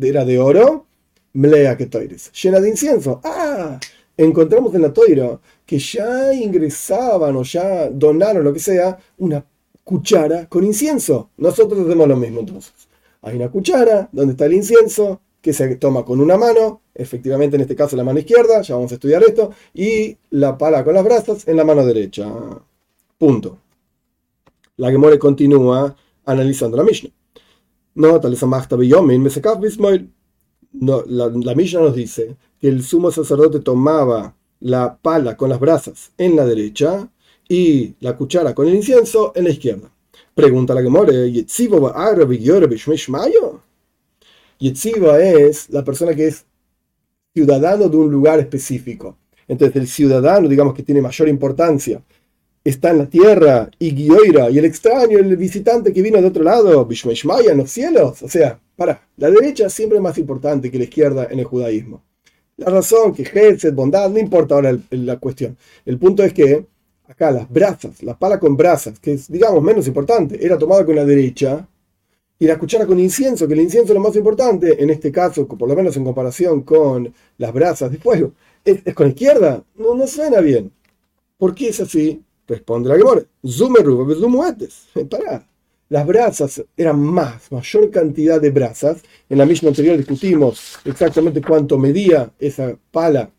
era 0.00 0.24
de 0.24 0.38
oro, 0.38 0.86
mlea 1.32 1.76
que 1.76 1.86
llena 2.32 2.60
de 2.60 2.68
incienso. 2.68 3.20
Ah, 3.24 3.78
encontramos 4.16 4.74
en 4.74 4.82
la 4.82 4.92
toira 4.92 5.38
que 5.64 5.78
ya 5.78 6.32
ingresaban 6.34 7.36
o 7.36 7.42
ya 7.42 7.88
donaron 7.90 8.44
lo 8.44 8.52
que 8.52 8.60
sea 8.60 8.98
una 9.18 9.44
cuchara 9.84 10.46
con 10.48 10.64
incienso. 10.64 11.30
Nosotros 11.36 11.86
hacemos 11.86 12.08
lo 12.08 12.16
mismo 12.16 12.40
entonces. 12.40 12.72
Hay 13.22 13.36
una 13.36 13.50
cuchara 13.50 14.08
donde 14.12 14.32
está 14.32 14.46
el 14.46 14.54
incienso 14.54 15.20
que 15.40 15.52
se 15.52 15.76
toma 15.76 16.04
con 16.04 16.20
una 16.20 16.36
mano, 16.36 16.82
efectivamente 16.94 17.56
en 17.56 17.62
este 17.62 17.76
caso 17.76 17.96
la 17.96 18.04
mano 18.04 18.18
izquierda, 18.18 18.60
ya 18.62 18.74
vamos 18.74 18.90
a 18.90 18.94
estudiar 18.94 19.22
esto, 19.22 19.52
y 19.72 20.16
la 20.30 20.58
pala 20.58 20.84
con 20.84 20.94
las 20.94 21.04
brasas 21.04 21.46
en 21.46 21.56
la 21.56 21.64
mano 21.64 21.86
derecha. 21.86 22.28
Punto. 23.16 23.58
La 24.76 24.90
Gemore 24.90 25.18
continúa 25.18 25.96
analizando 26.24 26.76
la 26.76 26.84
Mishnah. 26.84 27.10
No, 27.94 28.20
tal 28.20 28.32
la, 30.72 31.02
la 31.06 31.54
Mishnah 31.54 31.80
nos 31.80 31.94
dice 31.94 32.36
que 32.60 32.68
el 32.68 32.82
sumo 32.82 33.10
sacerdote 33.10 33.60
tomaba 33.60 34.34
la 34.60 34.96
pala 34.96 35.36
con 35.36 35.50
las 35.50 35.60
brasas 35.60 36.10
en 36.18 36.36
la 36.36 36.44
derecha 36.44 37.08
y 37.48 37.94
la 38.00 38.16
cuchara 38.16 38.54
con 38.54 38.68
el 38.68 38.74
incienso 38.74 39.32
en 39.34 39.44
la 39.44 39.50
izquierda. 39.50 39.90
Pregunta 40.34 40.74
la 40.74 40.82
Gemore, 40.82 41.32
Yetziva 44.58 45.20
es 45.20 45.70
la 45.70 45.84
persona 45.84 46.14
que 46.14 46.28
es 46.28 46.44
ciudadano 47.34 47.88
de 47.88 47.96
un 47.96 48.10
lugar 48.10 48.40
específico. 48.40 49.16
Entonces 49.46 49.76
el 49.76 49.88
ciudadano, 49.88 50.48
digamos 50.48 50.74
que 50.74 50.82
tiene 50.82 51.00
mayor 51.00 51.28
importancia, 51.28 52.02
está 52.64 52.90
en 52.90 52.98
la 52.98 53.06
tierra, 53.06 53.70
y 53.78 53.90
Gioira, 53.90 54.50
y 54.50 54.58
el 54.58 54.64
extraño, 54.64 55.18
el 55.18 55.36
visitante 55.36 55.92
que 55.92 56.02
vino 56.02 56.20
de 56.20 56.28
otro 56.28 56.44
lado, 56.44 56.84
Bishmeshmaya, 56.84 57.52
en 57.52 57.58
los 57.58 57.70
cielos. 57.70 58.22
O 58.22 58.28
sea, 58.28 58.60
para, 58.76 59.00
la 59.16 59.30
derecha 59.30 59.68
siempre 59.70 59.98
es 59.98 60.02
más 60.02 60.18
importante 60.18 60.70
que 60.70 60.78
la 60.78 60.84
izquierda 60.84 61.28
en 61.30 61.38
el 61.38 61.44
judaísmo. 61.44 62.02
La 62.56 62.70
razón, 62.70 63.14
que 63.14 63.22
Hesed, 63.22 63.72
bondad, 63.72 64.10
no 64.10 64.18
importa 64.18 64.56
ahora 64.56 64.76
la 64.90 65.16
cuestión. 65.18 65.56
El 65.86 65.98
punto 65.98 66.24
es 66.24 66.32
que 66.32 66.66
acá 67.06 67.30
las 67.30 67.48
brasas, 67.48 68.02
la 68.02 68.18
pala 68.18 68.38
con 68.38 68.56
brasas, 68.56 68.98
que 68.98 69.12
es, 69.14 69.30
digamos, 69.30 69.62
menos 69.62 69.86
importante, 69.86 70.44
era 70.44 70.58
tomada 70.58 70.84
con 70.84 70.96
la 70.96 71.04
derecha, 71.04 71.66
y 72.40 72.46
la 72.46 72.58
cuchara 72.58 72.86
con 72.86 73.00
incienso, 73.00 73.48
que 73.48 73.54
el 73.54 73.60
incienso 73.60 73.92
es 73.92 73.94
lo 73.94 74.00
más 74.00 74.14
importante, 74.14 74.80
en 74.80 74.90
este 74.90 75.10
caso, 75.10 75.46
por 75.48 75.68
lo 75.68 75.74
menos 75.74 75.96
en 75.96 76.04
comparación 76.04 76.62
con 76.62 77.12
las 77.36 77.52
brasas 77.52 77.90
de 77.90 77.98
fuego, 77.98 78.32
es, 78.64 78.82
con 78.94 79.06
la 79.06 79.12
izquierda. 79.12 79.64
No, 79.74 79.94
no 79.94 80.06
suena 80.06 80.40
bien. 80.40 80.70
¿Por 81.36 81.54
qué 81.54 81.68
es 81.70 81.80
así? 81.80 82.22
Responde 82.48 82.88
la 82.88 82.96
Gemora. 82.96 83.22
Pará. 85.08 85.46
Las 85.90 86.06
brasas 86.06 86.64
eran 86.76 87.00
más, 87.00 87.52
mayor 87.52 87.90
cantidad 87.90 88.40
de 88.40 88.50
brasas. 88.50 89.02
En 89.28 89.38
la 89.38 89.46
misma 89.46 89.68
anterior 89.68 89.96
discutimos 89.96 90.78
exactamente 90.84 91.40
cuánto 91.40 91.78
medía 91.78 92.30
esa 92.38 92.76
pala 92.90 93.30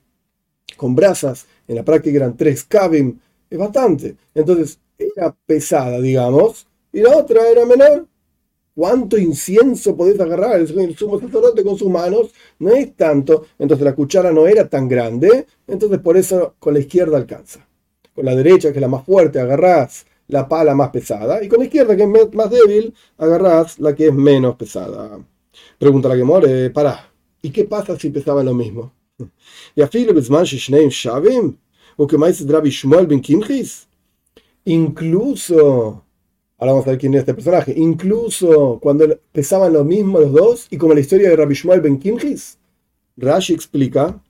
con 0.78 0.96
brasas. 0.96 1.46
En 1.68 1.76
la 1.76 1.84
práctica 1.84 2.18
eran 2.18 2.38
tres 2.38 2.64
kavim. 2.64 3.20
Es 3.50 3.58
bastante. 3.58 4.16
Entonces, 4.34 4.80
era 4.98 5.36
pesada, 5.46 6.00
digamos. 6.00 6.68
Y 6.94 7.02
la 7.02 7.18
otra 7.18 7.48
era 7.50 7.66
menor 7.66 8.08
cuánto 8.80 9.18
incienso 9.18 9.94
podés 9.98 10.18
agarrar 10.22 10.58
el 10.58 10.96
sumo 10.96 11.20
sacerdote 11.20 11.66
con 11.66 11.78
sus 11.78 11.90
manos, 11.90 12.34
no 12.60 12.72
es 12.72 12.96
tanto, 12.96 13.48
entonces 13.60 13.84
la 13.84 13.94
cuchara 13.94 14.32
no 14.32 14.48
era 14.48 14.70
tan 14.70 14.88
grande, 14.88 15.48
entonces 15.68 16.00
por 16.00 16.16
eso 16.16 16.56
con 16.60 16.74
la 16.76 16.80
izquierda 16.80 17.18
alcanza. 17.18 17.69
Con 18.20 18.26
la 18.26 18.36
derecha, 18.36 18.74
que 18.74 18.80
es 18.80 18.82
la 18.82 18.90
más 18.90 19.06
fuerte, 19.06 19.40
agarrás 19.40 20.06
la 20.28 20.46
pala 20.46 20.76
más 20.76 20.90
pesada, 20.90 21.42
y 21.42 21.48
con 21.48 21.60
la 21.60 21.66
izquierda, 21.66 21.96
que 21.96 22.04
es 22.04 22.34
más 22.34 22.50
débil, 22.50 22.94
agarrás 23.18 23.80
la 23.80 23.96
que 23.96 24.08
es 24.08 24.14
menos 24.14 24.58
pesada. 24.58 25.18
Pregunta 25.78 26.10
la 26.10 26.18
que 26.18 26.26
more, 26.26 26.70
para, 26.72 27.10
¿y 27.42 27.50
qué 27.50 27.64
pasa 27.64 27.98
si 27.98 28.10
pesaban 28.10 28.46
lo 28.46 28.54
mismo? 28.54 28.92
¿Y 29.76 29.82
Shavim? 30.90 31.56
¿O 31.96 32.06
que 32.06 32.18
más 32.18 32.46
Ben 32.46 33.22
Kimchis? 33.22 33.88
Incluso 34.66 36.04
Ahora 36.58 36.74
vamos 36.74 36.88
a 36.88 36.90
ver 36.90 37.00
quién 37.00 37.14
es 37.14 37.22
este 37.22 37.34
personaje. 37.34 37.74
Incluso 37.78 38.80
cuando 38.82 39.18
pesaban 39.32 39.72
lo 39.72 39.86
mismo 39.86 40.20
los 40.20 40.34
dos, 40.34 40.68
y 40.70 40.78
como 40.78 40.94
la 40.94 41.00
historia 41.00 41.30
de 41.30 41.38
Rabbi 41.38 41.56
Shmuel 41.56 41.80
ben 41.80 41.98
Kimchis, 41.98 42.58
Rashi 43.16 43.54
explica, 43.54 44.22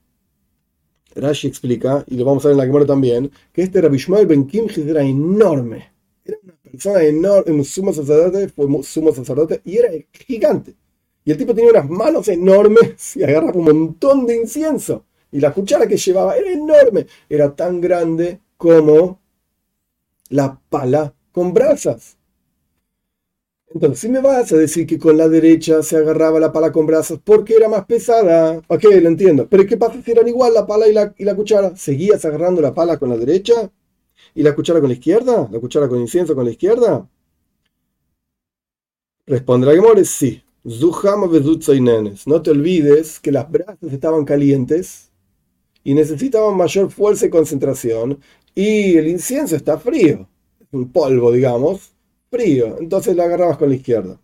Rashi 1.20 1.48
explica, 1.48 2.04
y 2.08 2.16
lo 2.16 2.26
vamos 2.26 2.46
a 2.46 2.50
ver 2.50 2.54
en 2.54 2.58
la 2.60 2.66
Gemara 2.66 2.86
también, 2.86 3.32
que 3.52 3.62
este 3.64 3.82
Rabbi 3.82 3.98
Shmuel 3.98 4.26
ben 4.26 4.48
Kimchis 4.48 4.86
era 4.86 5.04
enorme. 5.04 5.92
Era 6.26 6.38
una 6.44 6.54
persona 6.56 7.04
enorme, 7.04 7.52
un 7.52 7.66
sumo 7.66 7.94
sacerdote, 7.94 8.50
fue 8.50 8.68
sumo 8.84 9.14
sacerdote, 9.14 9.62
y 9.66 9.78
era 9.78 9.90
gigante. 10.12 10.76
Y 11.26 11.32
el 11.32 11.38
tipo 11.38 11.54
tenía 11.54 11.72
unas 11.72 11.90
manos 11.90 12.28
enormes 12.28 13.16
y 13.16 13.24
agarraba 13.24 13.54
un 13.54 13.66
montón 13.66 14.26
de 14.26 14.38
incienso. 14.38 15.06
Y 15.32 15.40
la 15.40 15.54
cuchara 15.54 15.88
que 15.88 15.98
llevaba 15.98 16.36
era 16.36 16.52
enorme. 16.52 17.06
Era 17.30 17.56
tan 17.56 17.80
grande 17.80 18.40
como 18.58 19.20
la 20.30 20.60
pala 20.70 21.14
con 21.32 21.54
brasas. 21.54 22.18
Entonces, 23.72 24.00
si 24.00 24.10
me 24.10 24.20
vas 24.20 24.52
a 24.52 24.58
decir 24.58 24.88
que 24.88 24.98
con 24.98 25.16
la 25.16 25.30
derecha 25.30 25.84
se 25.84 25.98
agarraba 25.98 26.40
la 26.40 26.52
pala 26.52 26.72
con 26.72 26.88
brazos 26.88 27.20
porque 27.24 27.54
era 27.56 27.70
más 27.70 27.86
pesada, 27.86 28.60
ok, 28.68 28.84
lo 29.02 29.08
entiendo. 29.10 29.48
Pero 29.48 29.66
¿qué 29.68 29.78
pasa 29.78 30.02
si 30.04 30.12
eran 30.12 30.28
igual 30.28 30.56
la 30.56 30.66
pala 30.66 30.88
y 30.88 30.94
la, 30.94 31.14
y 31.18 31.24
la 31.24 31.36
cuchara? 31.36 31.76
¿Seguías 31.76 32.26
agarrando 32.26 32.62
la 32.62 32.74
pala 32.74 32.98
con 32.98 33.10
la 33.10 33.18
derecha 33.18 33.72
y 34.34 34.42
la 34.42 34.56
cuchara 34.56 34.80
con 34.80 34.90
la 34.90 34.96
izquierda? 34.96 35.48
¿La 35.52 35.60
cuchara 35.60 35.88
con 35.88 36.00
incienso 36.00 36.34
con 36.34 36.46
la 36.46 36.52
izquierda? 36.52 37.08
Responde 39.28 39.68
la 39.68 39.74
Gemore, 39.74 40.04
sí. 40.04 40.42
No 42.26 42.42
te 42.42 42.52
olvides 42.52 43.20
que 43.20 43.32
las 43.32 43.50
brasas 43.52 43.94
estaban 43.94 44.26
calientes 44.26 45.12
y 45.84 45.94
necesitaban 45.94 46.58
mayor 46.58 46.90
fuerza 46.90 47.28
y 47.28 47.30
concentración 47.30 48.20
y 48.56 48.98
el 48.98 49.08
incienso 49.08 49.56
está 49.56 49.78
frío, 49.78 50.28
un 50.72 50.92
polvo, 50.92 51.32
digamos 51.32 51.94
frío, 52.30 52.78
entonces 52.80 53.16
la 53.16 53.24
agarrabas 53.24 53.58
con 53.58 53.70
la 53.70 53.76
izquierda. 53.76 54.20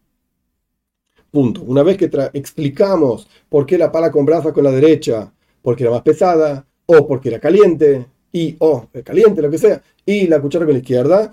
Punto. 1.32 1.64
Una 1.64 1.84
vez 1.84 1.98
que 1.98 2.10
explicamos 2.34 3.28
por 3.50 3.66
qué 3.66 3.78
la 3.78 3.92
pala 3.92 4.12
con 4.12 4.26
brasa 4.26 4.54
con 4.54 4.64
la 4.64 4.72
derecha, 4.72 5.34
porque 5.62 5.84
era 5.84 5.92
más 5.92 6.02
pesada, 6.02 6.66
o 6.86 7.08
porque 7.08 7.30
era 7.30 7.40
caliente, 7.40 8.06
y 8.32 8.56
o 8.60 8.88
caliente, 9.04 9.42
lo 9.42 9.50
que 9.50 9.58
sea, 9.58 9.82
y 10.06 10.28
la 10.28 10.42
cuchara 10.42 10.66
con 10.66 10.74
la 10.74 10.80
izquierda, 10.80 11.32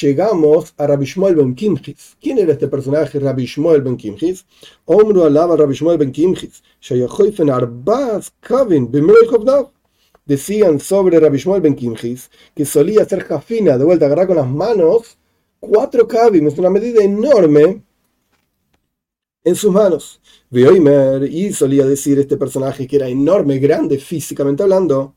llegamos 0.00 0.74
a 0.76 0.86
Rabbi 0.86 1.04
Shmuel 1.04 1.34
ben 1.34 1.54
Kimchis. 1.54 2.16
¿Quién 2.20 2.38
era 2.38 2.52
este 2.52 2.68
personaje, 2.68 3.18
Rabbi 3.18 3.46
Shmuel 3.46 3.82
ben 3.82 3.96
Kimchis? 3.96 4.44
Omru 4.84 5.24
alaba 5.24 5.56
Rabbi 5.56 5.74
Shmuel 5.74 5.98
ben 5.98 6.12
Kimchis. 6.12 6.62
Decían 10.26 10.80
sobre 10.80 11.20
Rabbi 11.20 11.38
Shmuel 11.38 11.60
ben 11.60 11.74
Kimchis 11.74 12.30
que 12.54 12.64
solía 12.64 13.02
hacer 13.02 13.22
jafina, 13.22 13.78
de 13.78 13.84
vuelta, 13.84 14.06
agarrar 14.06 14.26
con 14.26 14.36
las 14.36 14.48
manos 14.48 15.18
4 15.60 16.06
kavim, 16.06 16.46
es 16.46 16.58
una 16.58 16.70
medida 16.70 17.02
enorme 17.02 17.82
en 19.44 19.54
sus 19.54 19.72
manos. 19.72 20.20
Veoimer, 20.50 21.24
y 21.24 21.52
solía 21.52 21.84
decir 21.86 22.18
este 22.18 22.36
personaje 22.36 22.86
que 22.86 22.96
era 22.96 23.08
enorme, 23.08 23.58
grande, 23.58 23.98
físicamente 23.98 24.62
hablando. 24.62 25.14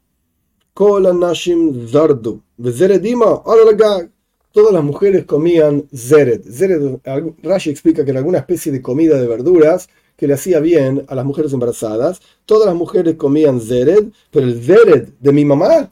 Nashim 1.14 1.88
Zardu, 1.88 2.42
Todas 4.54 4.74
las 4.74 4.84
mujeres 4.84 5.26
comían 5.26 5.88
Zered. 5.96 6.42
Zered. 6.44 7.00
Rashi 7.42 7.70
explica 7.70 8.04
que 8.04 8.12
era 8.12 8.20
alguna 8.20 8.40
especie 8.40 8.72
de 8.72 8.82
comida 8.82 9.18
de 9.20 9.28
verduras 9.28 9.88
que 10.18 10.28
le 10.28 10.34
hacía 10.34 10.60
bien 10.60 11.06
a 11.08 11.16
las 11.16 11.26
mujeres 11.26 11.54
embarazadas. 11.54 12.22
Todas 12.46 12.68
las 12.68 12.76
mujeres 12.76 13.16
comían 13.16 13.62
Zered, 13.62 14.10
pero 14.30 14.48
el 14.48 14.62
Zered 14.62 15.10
de 15.20 15.32
mi 15.32 15.46
mamá 15.46 15.90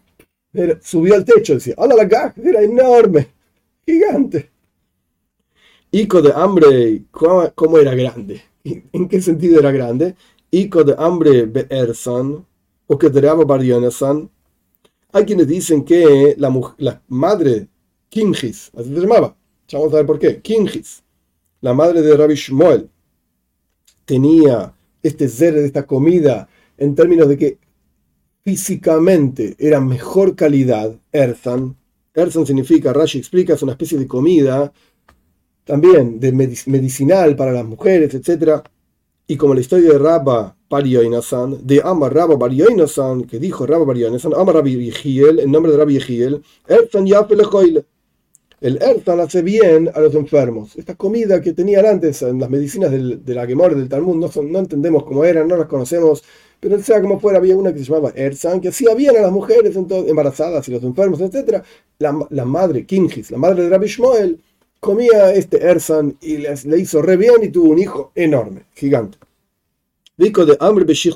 subió 0.81 1.15
al 1.15 1.23
techo, 1.23 1.53
decía, 1.53 1.75
era 2.43 2.61
enorme 2.61 3.38
gigante. 3.89 4.51
Ico 5.91 6.21
de 6.21 6.31
hambre, 6.33 7.03
¿cómo, 7.11 7.77
era 7.77 7.95
grande? 7.95 8.41
¿En 8.63 9.07
qué 9.07 9.21
sentido 9.21 9.59
era 9.59 9.71
grande? 9.71 10.15
Ico 10.51 10.83
de 10.83 10.95
hambre 10.97 11.45
Beersan, 11.45 12.45
o 12.87 12.97
que 12.97 13.09
Draba 13.09 13.43
Bar 13.43 13.61
Hay 13.61 15.25
quienes 15.25 15.47
dicen 15.47 15.83
que 15.83 16.35
la, 16.37 17.01
madre 17.07 17.67
Kimhis, 18.09 18.71
así 18.75 18.93
se 18.93 19.01
llamaba, 19.01 19.35
ya 19.67 19.79
vamos 19.79 19.93
a 19.93 19.97
ver 19.97 20.05
por 20.05 20.19
qué, 20.19 20.41
Kimhis, 20.41 21.03
la 21.61 21.73
madre 21.73 22.01
de 22.01 22.15
Rabbi 22.15 22.35
Shmuel, 22.35 22.89
tenía 24.05 24.73
este 25.01 25.27
ser 25.27 25.53
de 25.55 25.65
esta 25.65 25.85
comida 25.85 26.49
en 26.77 26.95
términos 26.95 27.27
de 27.27 27.37
que 27.37 27.57
físicamente 28.43 29.55
era 29.59 29.79
mejor 29.79 30.35
calidad, 30.35 30.95
Erzan, 31.11 31.75
Erson 32.13 32.45
significa, 32.45 32.93
Rashi 32.93 33.19
explica, 33.19 33.53
es 33.53 33.61
una 33.61 33.73
especie 33.73 33.97
de 33.97 34.07
comida 34.07 34.71
también 35.63 36.19
de 36.19 36.31
medicinal 36.31 37.35
para 37.35 37.51
las 37.51 37.63
mujeres, 37.63 38.13
etc. 38.15 38.61
Y 39.27 39.37
como 39.37 39.53
la 39.53 39.61
historia 39.61 39.91
de 39.91 39.99
Rabba 39.99 40.55
Parioinasan, 40.67 41.59
de 41.65 41.79
Amar 41.83 42.11
Rabba 42.13 42.39
Parioinasan, 42.39 43.25
que 43.25 43.37
dijo 43.37 43.67
Rabba 43.67 43.85
Parioinasan, 43.85 44.33
Amar 44.33 44.55
Rabbi 44.55 44.89
Yehiel, 44.91 45.39
en 45.39 45.51
nombre 45.51 45.71
de 45.71 45.77
Rabbi 45.77 45.99
Yehiel, 45.99 46.41
Erzan 46.67 47.05
Yafelejoile. 47.05 47.85
El 48.61 48.81
Erzan 48.81 49.19
hace 49.19 49.43
bien 49.43 49.91
a 49.93 49.99
los 49.99 50.15
enfermos. 50.15 50.75
Esta 50.75 50.95
comida 50.95 51.39
que 51.39 51.53
tenían 51.53 51.85
antes 51.85 52.23
en 52.23 52.39
las 52.39 52.49
medicinas 52.49 52.89
del, 52.89 53.23
de 53.23 53.35
la 53.35 53.45
Gemor 53.45 53.75
del 53.75 53.87
Talmud, 53.87 54.15
no, 54.15 54.41
no 54.41 54.59
entendemos 54.59 55.03
cómo 55.03 55.23
eran, 55.23 55.47
no 55.47 55.55
las 55.55 55.67
conocemos, 55.67 56.23
pero 56.59 56.79
sea 56.79 57.01
como 57.01 57.19
fuera, 57.19 57.37
había 57.37 57.55
una 57.55 57.73
que 57.73 57.79
se 57.79 57.85
llamaba 57.85 58.11
Ersan, 58.15 58.59
que 58.59 58.69
hacía 58.69 58.93
bien 58.93 59.15
a 59.17 59.21
las 59.21 59.31
mujeres 59.31 59.75
embarazadas 59.75 60.67
y 60.67 60.71
los 60.71 60.83
enfermos, 60.83 61.21
etc. 61.21 61.63
La, 61.99 62.17
la 62.29 62.45
madre, 62.45 62.85
Kimhis, 62.85 63.31
la 63.31 63.37
madre 63.37 63.63
de 63.63 63.69
Rabbi 63.69 63.87
Shmuel, 63.87 64.39
comía 64.79 65.33
este 65.33 65.63
Ersan 65.63 66.17
y 66.21 66.37
le 66.37 66.79
hizo 66.79 67.01
re 67.01 67.17
bien 67.17 67.43
y 67.43 67.49
tuvo 67.49 67.71
un 67.71 67.79
hijo 67.79 68.11
enorme, 68.15 68.65
gigante. 68.73 69.17
Dico 70.17 70.45
de 70.45 70.57
Amr 70.59 70.85
Beshich 70.85 71.15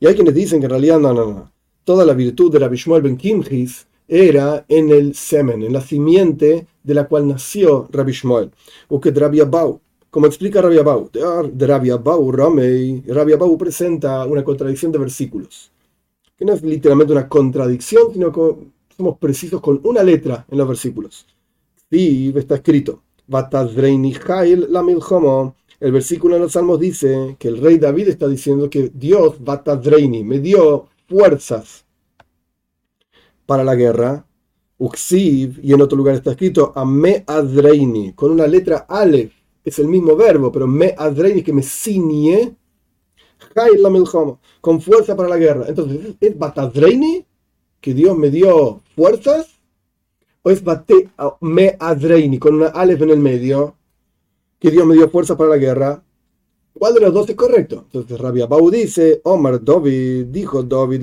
Y 0.00 0.06
hay 0.06 0.14
quienes 0.14 0.34
dicen 0.34 0.60
que 0.60 0.66
en 0.66 0.70
realidad 0.70 0.98
no, 0.98 1.12
no, 1.12 1.26
no. 1.26 1.52
Toda 1.84 2.04
la 2.04 2.14
virtud 2.14 2.52
de 2.52 2.58
Rabbi 2.58 2.76
Shmuel 2.76 3.02
ben 3.02 3.16
Kimhis 3.16 3.86
era 4.08 4.64
en 4.68 4.88
el 4.90 5.14
semen, 5.14 5.62
en 5.62 5.74
la 5.74 5.82
simiente 5.82 6.66
de 6.82 6.94
la 6.94 7.06
cual 7.06 7.28
nació 7.28 7.86
Rabbi 7.90 8.12
Shmuel. 8.12 8.50
O 8.88 9.00
que 9.00 9.10
Rabbi 9.10 9.40
Abau, 9.40 9.80
como 10.10 10.26
explica 10.26 10.62
Rabbi 10.62 10.78
Abau, 10.78 11.10
de 11.10 11.66
Rabbi 11.66 11.90
Abau, 11.90 12.32
Ramey, 12.32 13.02
Rabbi 13.06 13.32
Abau 13.32 13.58
presenta 13.58 14.24
una 14.24 14.42
contradicción 14.42 14.90
de 14.92 14.98
versículos. 14.98 15.70
Que 16.36 16.44
no 16.44 16.52
es 16.52 16.62
literalmente 16.62 17.12
una 17.12 17.28
contradicción, 17.28 18.12
sino 18.12 18.32
que 18.32 18.68
somos 18.96 19.18
precisos 19.18 19.60
con 19.60 19.80
una 19.84 20.02
letra 20.02 20.46
en 20.48 20.58
los 20.58 20.68
versículos. 20.68 21.26
Y 21.90 22.36
está 22.38 22.56
escrito, 22.56 23.02
el 25.80 25.92
versículo 25.92 26.34
en 26.34 26.42
los 26.42 26.52
Salmos 26.52 26.80
dice 26.80 27.36
que 27.38 27.48
el 27.48 27.58
rey 27.58 27.78
David 27.78 28.08
está 28.08 28.26
diciendo 28.26 28.70
que 28.70 28.90
Dios, 28.94 29.36
me 30.24 30.40
dio 30.40 30.86
fuerzas 31.08 31.84
para 33.46 33.64
la 33.64 33.74
guerra. 33.74 34.24
Uxiv, 34.80 35.58
y 35.60 35.72
en 35.72 35.82
otro 35.82 35.98
lugar 35.98 36.14
está 36.14 36.30
escrito, 36.30 36.72
adreini, 36.74 38.12
con 38.12 38.30
una 38.30 38.46
letra 38.46 38.86
Aleph, 38.88 39.32
es 39.68 39.78
el 39.78 39.88
mismo 39.88 40.16
verbo, 40.16 40.50
pero 40.52 40.66
me 40.66 40.94
adreini, 40.96 41.42
que 41.42 41.52
me 41.52 41.62
ciñe, 41.62 42.56
con 44.60 44.80
fuerza 44.80 45.16
para 45.16 45.28
la 45.28 45.36
guerra. 45.36 45.66
Entonces, 45.68 46.16
¿es 46.20 46.38
Batadreini? 46.38 47.24
Que 47.80 47.94
Dios 47.94 48.16
me 48.16 48.30
dio 48.30 48.80
fuerzas 48.96 49.58
o 50.42 50.50
es 50.50 50.62
bate 50.62 51.08
me 51.40 51.76
adreini 51.78 52.38
con 52.38 52.54
una 52.54 52.68
alef 52.68 53.02
en 53.02 53.10
el 53.10 53.18
medio, 53.18 53.76
que 54.58 54.70
Dios 54.70 54.86
me 54.86 54.94
dio 54.94 55.08
fuerza 55.08 55.36
para 55.36 55.50
la 55.50 55.56
guerra. 55.56 56.02
¿Cuál 56.72 56.94
de 56.94 57.00
los 57.00 57.12
dos 57.12 57.28
es 57.28 57.34
correcto? 57.34 57.84
Entonces 57.86 58.18
Rabia 58.18 58.46
Bau 58.46 58.70
dice, 58.70 59.20
Omar 59.24 59.62
David, 59.62 60.26
dijo 60.26 60.62
David 60.62 61.00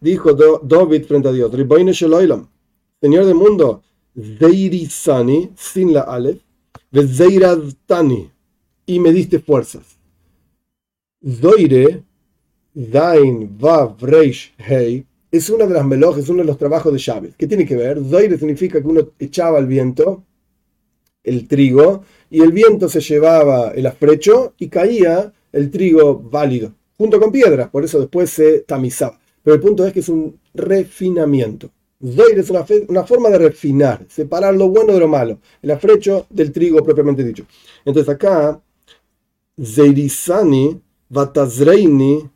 dijo 0.00 0.32
David 0.62 1.04
frente 1.06 1.28
a 1.28 1.32
Dios, 1.32 1.50
Señor 3.00 3.24
del 3.26 3.34
mundo, 3.34 3.82
Zeirisani, 4.38 5.50
sin 5.56 5.92
la 5.92 6.02
alef, 6.02 6.40
Y 8.86 9.00
me 9.00 9.12
diste 9.12 9.38
fuerzas. 9.38 9.98
Zoire, 11.28 12.02
Dain, 12.72 13.56
Vav, 13.58 13.96
Reish, 14.00 14.54
Hei, 14.58 15.04
es 15.30 15.50
una 15.50 15.66
de 15.66 15.74
las 15.74 15.84
melojes, 15.84 16.28
uno 16.28 16.42
de 16.42 16.46
los 16.46 16.58
trabajos 16.58 16.92
de 16.92 16.98
Chávez. 16.98 17.34
¿Qué 17.36 17.46
tiene 17.46 17.66
que 17.66 17.74
ver? 17.74 18.00
Zoire 18.04 18.38
significa 18.38 18.80
que 18.80 18.86
uno 18.86 19.08
echaba 19.18 19.58
el 19.58 19.66
viento, 19.66 20.24
el 21.24 21.48
trigo, 21.48 22.04
y 22.30 22.42
el 22.42 22.52
viento 22.52 22.88
se 22.88 23.00
llevaba 23.00 23.70
el 23.70 23.86
afrecho 23.86 24.54
y 24.58 24.68
caía 24.68 25.32
el 25.52 25.70
trigo 25.70 26.18
válido, 26.18 26.74
junto 26.96 27.18
con 27.18 27.32
piedras, 27.32 27.68
por 27.70 27.84
eso 27.84 27.98
después 27.98 28.30
se 28.30 28.60
tamizaba. 28.60 29.18
Pero 29.42 29.54
el 29.54 29.60
punto 29.60 29.86
es 29.86 29.92
que 29.92 30.00
es 30.00 30.08
un 30.08 30.38
refinamiento. 30.54 31.70
Zoire 32.04 32.40
es 32.40 32.50
una, 32.50 33.04
forma 33.04 33.30
de 33.30 33.38
refinar, 33.38 34.04
separar 34.08 34.54
lo 34.54 34.68
bueno 34.68 34.92
de 34.92 35.00
lo 35.00 35.08
malo, 35.08 35.38
el 35.62 35.70
afrecho 35.70 36.26
del 36.28 36.52
trigo 36.52 36.82
propiamente 36.84 37.24
dicho. 37.24 37.46
Entonces 37.84 38.12
acá, 38.12 38.60
Zeirisani, 39.62 40.80
Vatazreini, 41.08 42.28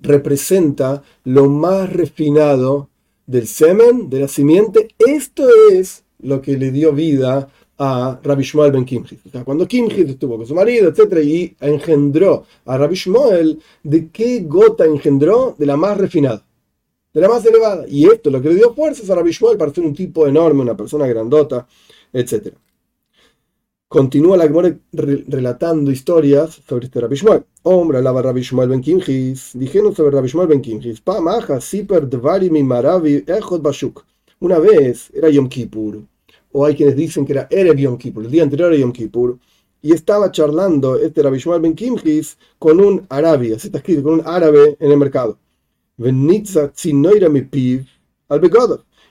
representa 0.00 1.02
lo 1.24 1.48
más 1.48 1.90
refinado 1.92 2.90
del 3.26 3.46
semen, 3.46 4.10
de 4.10 4.20
la 4.20 4.28
simiente. 4.28 4.88
Esto 4.98 5.48
es 5.70 6.04
lo 6.18 6.42
que 6.42 6.58
le 6.58 6.70
dio 6.70 6.92
vida 6.92 7.48
a 7.78 8.20
Rabbi 8.22 8.42
Shmuel 8.42 8.70
ben 8.70 8.84
Kimchis. 8.84 9.20
cuando 9.44 9.66
Kimchis 9.66 10.10
estuvo 10.10 10.36
con 10.36 10.46
su 10.46 10.54
marido, 10.54 10.90
etc., 10.90 11.24
y 11.24 11.56
engendró 11.60 12.44
a 12.66 12.76
Rabbi 12.76 12.94
Shmuel, 12.94 13.60
¿de 13.82 14.08
qué 14.10 14.40
gota 14.40 14.84
engendró? 14.84 15.54
De 15.58 15.66
la 15.66 15.76
más 15.76 15.96
refinada, 15.96 16.44
de 17.12 17.20
la 17.20 17.28
más 17.28 17.44
elevada. 17.44 17.84
Y 17.88 18.06
esto 18.06 18.28
es 18.28 18.32
lo 18.32 18.42
que 18.42 18.48
le 18.48 18.56
dio 18.56 18.74
fuerzas 18.74 19.08
a 19.10 19.14
Rabbi 19.14 19.32
Shmuel 19.32 19.58
para 19.58 19.72
ser 19.72 19.84
un 19.84 19.94
tipo 19.94 20.26
enorme, 20.26 20.62
una 20.62 20.76
persona 20.76 21.06
grandota, 21.06 21.66
etc. 22.12 22.54
Continúa 23.88 24.38
la 24.38 24.44
Gemora 24.44 24.74
relatando 24.92 25.90
historias 25.90 26.62
sobre 26.66 26.86
este 26.86 26.98
Rabbi 26.98 27.16
Shmuel. 27.16 27.44
Hombre, 27.64 27.98
alaba 27.98 28.22
Rabbi 28.22 28.40
Shmuel 28.40 28.70
ben 28.70 28.80
Kimchis. 28.80 29.50
Dijeron 29.52 29.94
sobre 29.94 30.16
Rabbi 30.16 30.28
Shmuel 30.28 30.48
ben 30.48 30.62
Kimchis. 30.62 31.02
Pa 31.02 31.20
maja 31.20 31.60
siper 31.60 32.08
dvari 32.08 32.48
mi 32.48 32.62
maravi 32.62 33.16
echot 33.26 33.60
bashuk. 33.60 34.02
Una 34.40 34.58
vez 34.58 35.10
era 35.12 35.28
Yom 35.28 35.46
Kippur. 35.46 36.00
O 36.52 36.64
hay 36.64 36.74
quienes 36.74 36.96
dicen 36.96 37.26
que 37.26 37.32
era 37.34 37.46
Erev 37.50 37.76
Yom 37.76 37.98
Kippur. 37.98 38.24
El 38.24 38.30
día 38.30 38.42
anterior 38.44 38.72
era 38.72 38.80
Yom 38.80 38.92
Kippur. 38.92 39.38
Y 39.82 39.92
estaba 39.92 40.30
charlando 40.30 40.96
este 40.96 41.22
Rabbi 41.22 41.38
Shmuel 41.38 41.60
ben 41.60 41.74
Kimchis 41.74 42.38
con 42.58 42.80
un 42.80 43.04
árabe. 43.10 43.54
Así 43.54 43.68
está 43.68 43.76
escrito, 43.76 44.02
con 44.02 44.14
un 44.14 44.22
árabe 44.24 44.78
en 44.80 44.90
el 44.90 44.96
mercado. 44.96 45.36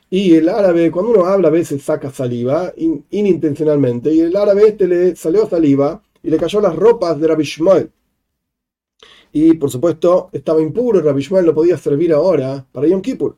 Y 0.09 0.35
el 0.35 0.49
árabe, 0.49 0.91
cuando 0.91 1.11
uno 1.11 1.25
habla, 1.25 1.47
a 1.47 1.51
veces 1.51 1.81
saca 1.83 2.11
saliva 2.11 2.73
inintencionalmente. 3.11 4.13
Y 4.13 4.19
el 4.19 4.35
árabe 4.35 4.67
este 4.67 4.87
le 4.87 5.15
salió 5.15 5.47
saliva 5.47 6.03
y 6.21 6.29
le 6.29 6.37
cayó 6.37 6.59
las 6.59 6.75
ropas 6.75 7.19
de 7.19 7.27
Rabbi 7.27 7.45
Shmuel. 7.45 7.91
Y 9.31 9.53
por 9.53 9.71
supuesto, 9.71 10.29
estaba 10.33 10.61
impuro. 10.61 10.99
Rabbi 11.01 11.21
Shmuel 11.21 11.45
no 11.45 11.53
podía 11.53 11.77
servir 11.77 12.11
ahora 12.11 12.65
para 12.71 12.87
Yom 12.87 13.01
Kippur. 13.01 13.37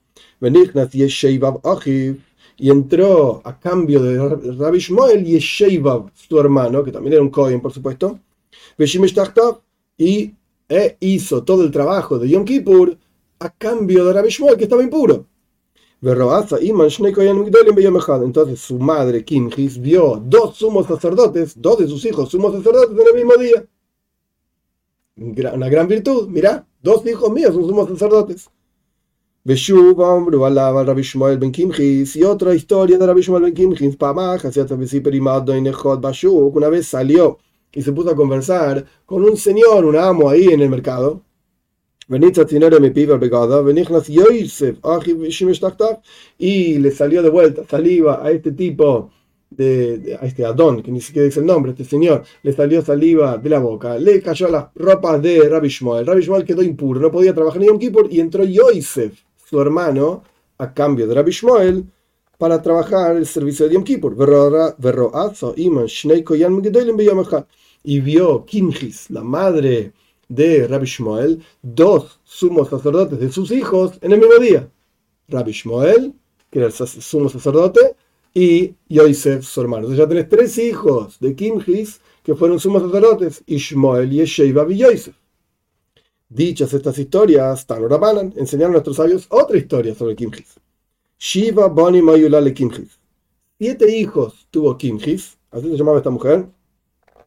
Y 2.58 2.70
entró 2.70 3.42
a 3.44 3.60
cambio 3.60 4.02
de 4.02 4.18
Rabbi 4.58 4.80
Shmuel 4.80 5.28
y 5.28 5.38
Sheibab, 5.38 6.12
su 6.16 6.40
hermano, 6.40 6.84
que 6.84 6.92
también 6.92 7.14
era 7.14 7.22
un 7.22 7.30
Cohen, 7.30 7.62
por 7.62 7.72
supuesto. 7.72 8.20
Y 9.98 10.34
e 10.70 10.98
hizo 11.02 11.44
todo 11.44 11.64
el 11.64 11.72
trabajo 11.72 12.18
de 12.18 12.30
Yom 12.30 12.46
Kippur 12.46 12.98
a 13.44 13.50
cambio 13.50 14.06
de 14.06 14.14
Rabbi 14.14 14.30
Shmuel, 14.30 14.58
que 14.58 14.64
estaba 14.64 14.84
impuro. 14.84 15.28
Entonces 18.26 18.60
su 18.60 18.80
madre, 18.80 19.24
Kimhis, 19.24 19.80
vio 19.80 20.22
dos 20.26 20.58
sumos 20.58 20.88
sacerdotes, 20.88 21.54
dos 21.62 21.78
de 21.78 21.88
sus 21.88 22.04
hijos 22.06 22.30
sumos 22.30 22.54
sacerdotes 22.54 22.98
en 22.98 23.08
el 23.08 23.14
mismo 23.16 23.36
día. 23.42 23.64
Una 25.54 25.70
gran 25.70 25.88
virtud, 25.88 26.28
mira, 26.30 26.66
dos 26.82 27.06
hijos 27.06 27.32
míos 27.32 27.54
son 27.54 27.68
sumos 27.68 27.88
sacerdotes. 27.90 28.50
Y 29.46 29.72
otra 32.24 32.56
historia 32.56 32.98
de 32.98 33.06
Rabbi 33.06 33.22
Shmuel 33.22 33.42
ben 33.42 33.54
Kimhis, 33.54 34.00
una 36.32 36.70
vez 36.70 36.88
salió 36.88 37.40
y 37.74 37.82
se 37.82 37.92
puso 37.92 38.10
a 38.10 38.16
conversar 38.16 38.86
con 39.06 39.22
un 39.24 39.36
señor, 39.36 39.84
un 39.84 39.98
amo 39.98 40.30
ahí 40.30 40.46
en 40.46 40.62
el 40.62 40.70
mercado 40.70 41.22
y 46.38 46.78
le 46.80 46.92
salió 46.92 47.24
de 47.24 47.30
vuelta 47.30 47.64
saliva 47.70 48.26
a 48.26 48.32
este 48.32 48.52
tipo 48.52 49.10
de, 49.50 50.18
a 50.20 50.26
este 50.26 50.46
Adón, 50.46 50.82
que 50.84 50.92
ni 50.92 51.00
siquiera 51.00 51.26
dice 51.26 51.40
el 51.40 51.46
nombre, 51.46 51.72
este 51.72 51.86
señor, 51.86 52.24
le 52.42 52.52
salió 52.54 52.82
saliva 52.82 53.38
de 53.38 53.50
la 53.50 53.60
boca, 53.60 53.98
le 53.98 54.22
cayó 54.22 54.48
a 54.48 54.52
las 54.52 54.66
ropas 54.76 55.22
de 55.22 55.48
Rabbi 55.48 55.70
Shmuel. 55.70 56.06
Rabbi 56.06 56.22
Shmuel 56.22 56.46
quedó 56.46 56.62
impuro, 56.62 57.00
no 57.00 57.12
podía 57.12 57.34
trabajar 57.34 57.62
en 57.62 57.70
Yom 57.70 57.80
Kippur 57.80 58.08
y 58.12 58.20
entró 58.20 58.44
Yosef, 58.44 59.14
su 59.50 59.62
hermano, 59.62 60.24
a 60.58 60.74
cambio 60.74 61.08
de 61.08 61.14
Rabbi 61.14 61.32
Shmuel, 61.32 61.86
para 62.38 62.62
trabajar 62.62 63.16
el 63.16 63.26
servicio 63.26 63.68
de 63.68 63.76
Yom 63.76 63.84
Kippur. 63.84 64.16
Y 67.86 68.00
vio 68.00 68.46
Kimhis, 68.46 69.10
la 69.10 69.24
madre 69.24 69.94
de 70.36 70.68
Rabbi 70.68 70.86
Shmuel 70.86 71.44
dos 71.62 72.20
sumos 72.24 72.70
sacerdotes 72.70 73.20
de 73.20 73.32
sus 73.32 73.52
hijos 73.52 74.00
en 74.02 74.14
el 74.14 74.20
mismo 74.20 74.36
día. 74.40 74.70
Rabbi 75.28 75.52
Shmuel, 75.52 76.14
que 76.50 76.60
era 76.60 76.68
el 76.68 76.74
sumo 76.74 77.30
sacerdote, 77.30 77.96
y 78.34 78.74
Yosef, 78.90 79.46
su 79.46 79.62
hermano. 79.62 79.84
Entonces 79.84 80.00
ya 80.00 80.10
tenés 80.10 80.30
tres 80.30 80.58
hijos 80.58 81.20
de 81.20 81.36
Kimhis 81.36 82.02
que 82.24 82.34
fueron 82.34 82.60
sumos 82.60 82.82
sacerdotes, 82.82 83.44
Ishmael, 83.46 84.10
Yesheba 84.10 84.66
y 84.72 84.78
Yosef. 84.78 85.16
Dichas 86.30 86.74
estas 86.74 86.98
historias, 86.98 87.68
Tano 87.68 87.88
Rabanan 87.88 88.34
enseñaron 88.36 88.72
a 88.72 88.78
nuestros 88.78 88.98
sabios 88.98 89.28
otra 89.30 89.56
historia 89.58 89.94
sobre 89.94 90.16
Kimhis. 90.16 90.56
Shiva 91.20 91.68
Bani 91.68 92.02
Mayulale 92.02 92.54
Kimhis. 92.56 93.00
Siete 93.60 93.96
hijos 93.96 94.48
tuvo 94.50 94.76
Kimhis, 94.78 95.38
así 95.52 95.70
se 95.70 95.78
llamaba 95.78 96.00
esta 96.00 96.10
mujer. 96.10 96.48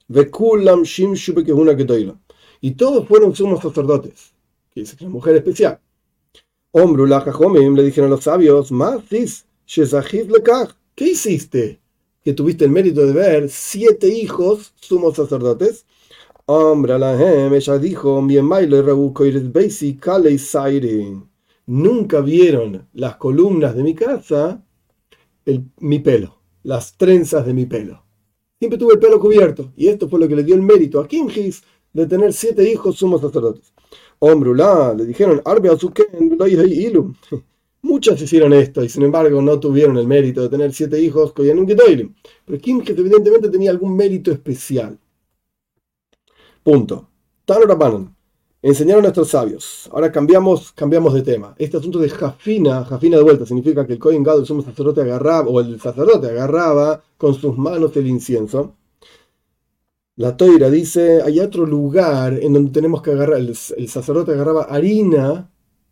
Vekulam 0.08 0.82
Shim 0.82 1.14
una 1.54 1.76
Gedoilam 1.76 2.18
y 2.60 2.72
todos 2.72 3.06
fueron 3.06 3.34
sumos 3.34 3.62
sacerdotes, 3.62 4.32
que 4.72 4.82
es 4.82 5.00
una 5.00 5.10
mujer 5.10 5.36
especial. 5.36 5.80
Hombre, 6.72 7.06
le 7.06 7.82
dijeron 7.82 8.10
los 8.10 8.24
sabios, 8.24 8.70
¿qué 10.94 11.04
hiciste? 11.04 11.80
Que 12.22 12.32
tuviste 12.32 12.64
el 12.64 12.70
mérito 12.70 13.06
de 13.06 13.12
ver 13.12 13.48
siete 13.48 14.08
hijos 14.08 14.74
sumos 14.80 15.16
sacerdotes. 15.16 15.86
Hombre, 16.46 16.98
la 16.98 17.14
ella 17.54 17.78
dijo, 17.78 18.20
nunca 21.66 22.20
vieron 22.20 22.88
las 22.92 23.16
columnas 23.16 23.74
de 23.74 23.82
mi 23.82 23.94
casa, 23.94 24.62
el, 25.44 25.64
mi 25.78 25.98
pelo, 25.98 26.36
las 26.62 26.96
trenzas 26.96 27.46
de 27.46 27.54
mi 27.54 27.66
pelo. 27.66 28.02
Siempre 28.58 28.78
tuve 28.78 28.94
el 28.94 29.00
pelo 29.00 29.20
cubierto, 29.20 29.72
y 29.76 29.88
esto 29.88 30.08
fue 30.08 30.20
lo 30.20 30.28
que 30.28 30.36
le 30.36 30.44
dio 30.44 30.54
el 30.54 30.62
mérito 30.62 31.00
a 31.00 31.08
Kimgis 31.08 31.62
de 31.96 32.06
tener 32.06 32.32
siete 32.32 32.70
hijos 32.70 32.96
sumos 32.96 33.20
sacerdotes. 33.20 33.72
Hombre, 34.18 34.50
le 34.96 35.04
dijeron, 35.04 35.40
Arbe 35.44 35.70
Ilum. 36.66 37.14
Muchas 37.82 38.20
hicieron 38.20 38.52
esto 38.52 38.82
y 38.82 38.88
sin 38.88 39.02
embargo 39.04 39.40
no 39.40 39.60
tuvieron 39.60 39.96
el 39.96 40.08
mérito 40.08 40.42
de 40.42 40.48
tener 40.48 40.72
siete 40.72 41.00
hijos 41.00 41.32
Pero 41.36 42.58
Kimgis 42.60 42.98
evidentemente 42.98 43.48
tenía 43.48 43.70
algún 43.70 43.96
mérito 43.96 44.32
especial. 44.32 44.98
Punto. 46.64 47.08
Tano 47.44 48.16
Enseñaron 48.60 49.00
a 49.00 49.02
nuestros 49.02 49.28
sabios. 49.28 49.88
Ahora 49.92 50.10
cambiamos, 50.10 50.72
cambiamos 50.72 51.14
de 51.14 51.22
tema. 51.22 51.54
Este 51.58 51.76
asunto 51.76 52.00
de 52.00 52.08
Jafina, 52.08 52.84
Jafina 52.84 53.18
de 53.18 53.22
vuelta, 53.22 53.46
significa 53.46 53.86
que 53.86 53.92
el 53.92 53.98
Kohen 54.00 54.24
Gado, 54.24 54.40
el 54.40 54.46
sumo 54.46 54.62
sacerdote, 54.62 55.02
agarraba, 55.02 55.48
o 55.48 55.60
el 55.60 55.80
sacerdote 55.80 56.28
agarraba 56.28 57.00
con 57.16 57.34
sus 57.34 57.56
manos 57.56 57.96
el 57.96 58.08
incienso. 58.08 58.74
La 60.18 60.34
toira 60.34 60.70
dice, 60.70 61.20
hay 61.20 61.40
otro 61.40 61.66
lugar 61.66 62.38
en 62.42 62.54
donde 62.54 62.70
tenemos 62.70 63.02
que 63.02 63.10
agarrar, 63.10 63.38
el, 63.38 63.54
sacerdote 63.54 64.32
agarraba 64.32 64.62
harina, 64.62 65.50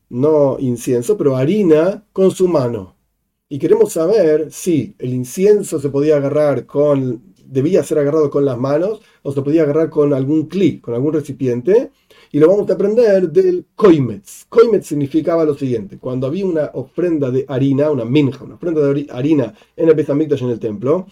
no 0.08 0.56
incienso, 0.58 1.18
pero 1.18 1.36
harina 1.36 2.06
con 2.10 2.30
su 2.30 2.48
mano. 2.48 2.96
Y 3.50 3.58
queremos 3.58 3.92
saber 3.92 4.50
si 4.50 4.96
el 4.98 5.12
incienso 5.12 5.78
se 5.78 5.90
podía 5.90 6.16
agarrar 6.16 6.64
con 6.64 7.34
debía 7.44 7.82
ser 7.84 7.98
agarrado 7.98 8.30
con 8.30 8.46
las 8.46 8.58
manos 8.58 9.02
o 9.22 9.32
se 9.32 9.42
podía 9.42 9.62
agarrar 9.62 9.90
con 9.90 10.14
algún 10.14 10.46
clic, 10.46 10.80
con 10.80 10.94
algún 10.94 11.12
recipiente. 11.12 11.90
Y 12.32 12.38
lo 12.38 12.48
vamos 12.48 12.68
a 12.70 12.74
aprender 12.74 13.30
del 13.30 13.66
koimetz. 13.76 14.46
Koimetz 14.48 14.86
significaba 14.86 15.44
lo 15.44 15.54
siguiente: 15.54 15.98
cuando 15.98 16.26
había 16.26 16.46
una 16.46 16.70
ofrenda 16.72 17.30
de 17.30 17.44
harina, 17.46 17.90
una 17.90 18.06
minja, 18.06 18.42
una 18.42 18.54
ofrenda 18.54 18.80
de 18.80 19.06
harina 19.10 19.54
en 19.76 19.88
el 19.88 19.94
Bezamikdash 19.94 20.42
en 20.42 20.50
el 20.50 20.58
templo, 20.58 21.06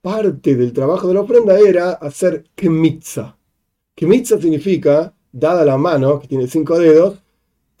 parte 0.00 0.54
del 0.54 0.72
trabajo 0.72 1.08
de 1.08 1.14
la 1.14 1.20
ofrenda 1.20 1.58
era 1.58 1.92
hacer 1.92 2.44
kemitza. 2.54 3.36
Kemitza 3.94 4.40
significa, 4.40 5.14
dada 5.32 5.64
la 5.64 5.76
mano, 5.76 6.20
que 6.20 6.28
tiene 6.28 6.46
cinco 6.46 6.78
dedos, 6.78 7.18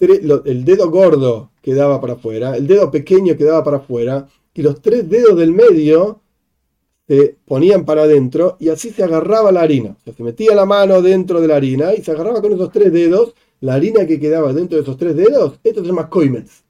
el 0.00 0.64
dedo 0.64 0.90
gordo 0.90 1.50
quedaba 1.62 2.00
para 2.00 2.14
afuera, 2.14 2.56
el 2.56 2.66
dedo 2.66 2.90
pequeño 2.90 3.36
quedaba 3.36 3.64
para 3.64 3.78
afuera, 3.78 4.28
y 4.54 4.62
los 4.62 4.80
tres 4.82 5.08
dedos 5.08 5.36
del 5.36 5.52
medio 5.52 6.20
se 7.06 7.36
ponían 7.46 7.84
para 7.84 8.02
adentro 8.02 8.56
y 8.60 8.68
así 8.68 8.90
se 8.90 9.02
agarraba 9.02 9.50
la 9.50 9.62
harina. 9.62 9.96
O 9.98 10.04
sea, 10.04 10.12
se 10.12 10.22
metía 10.22 10.54
la 10.54 10.66
mano 10.66 11.00
dentro 11.00 11.40
de 11.40 11.48
la 11.48 11.56
harina 11.56 11.94
y 11.94 12.02
se 12.02 12.10
agarraba 12.10 12.42
con 12.42 12.52
esos 12.52 12.70
tres 12.70 12.92
dedos 12.92 13.34
la 13.60 13.74
harina 13.74 14.06
que 14.06 14.20
quedaba 14.20 14.52
dentro 14.52 14.76
de 14.76 14.82
esos 14.82 14.96
tres 14.98 15.16
dedos. 15.16 15.58
Esto 15.64 15.80
se 15.80 15.86
llama 15.86 16.10
koimets. 16.10 16.64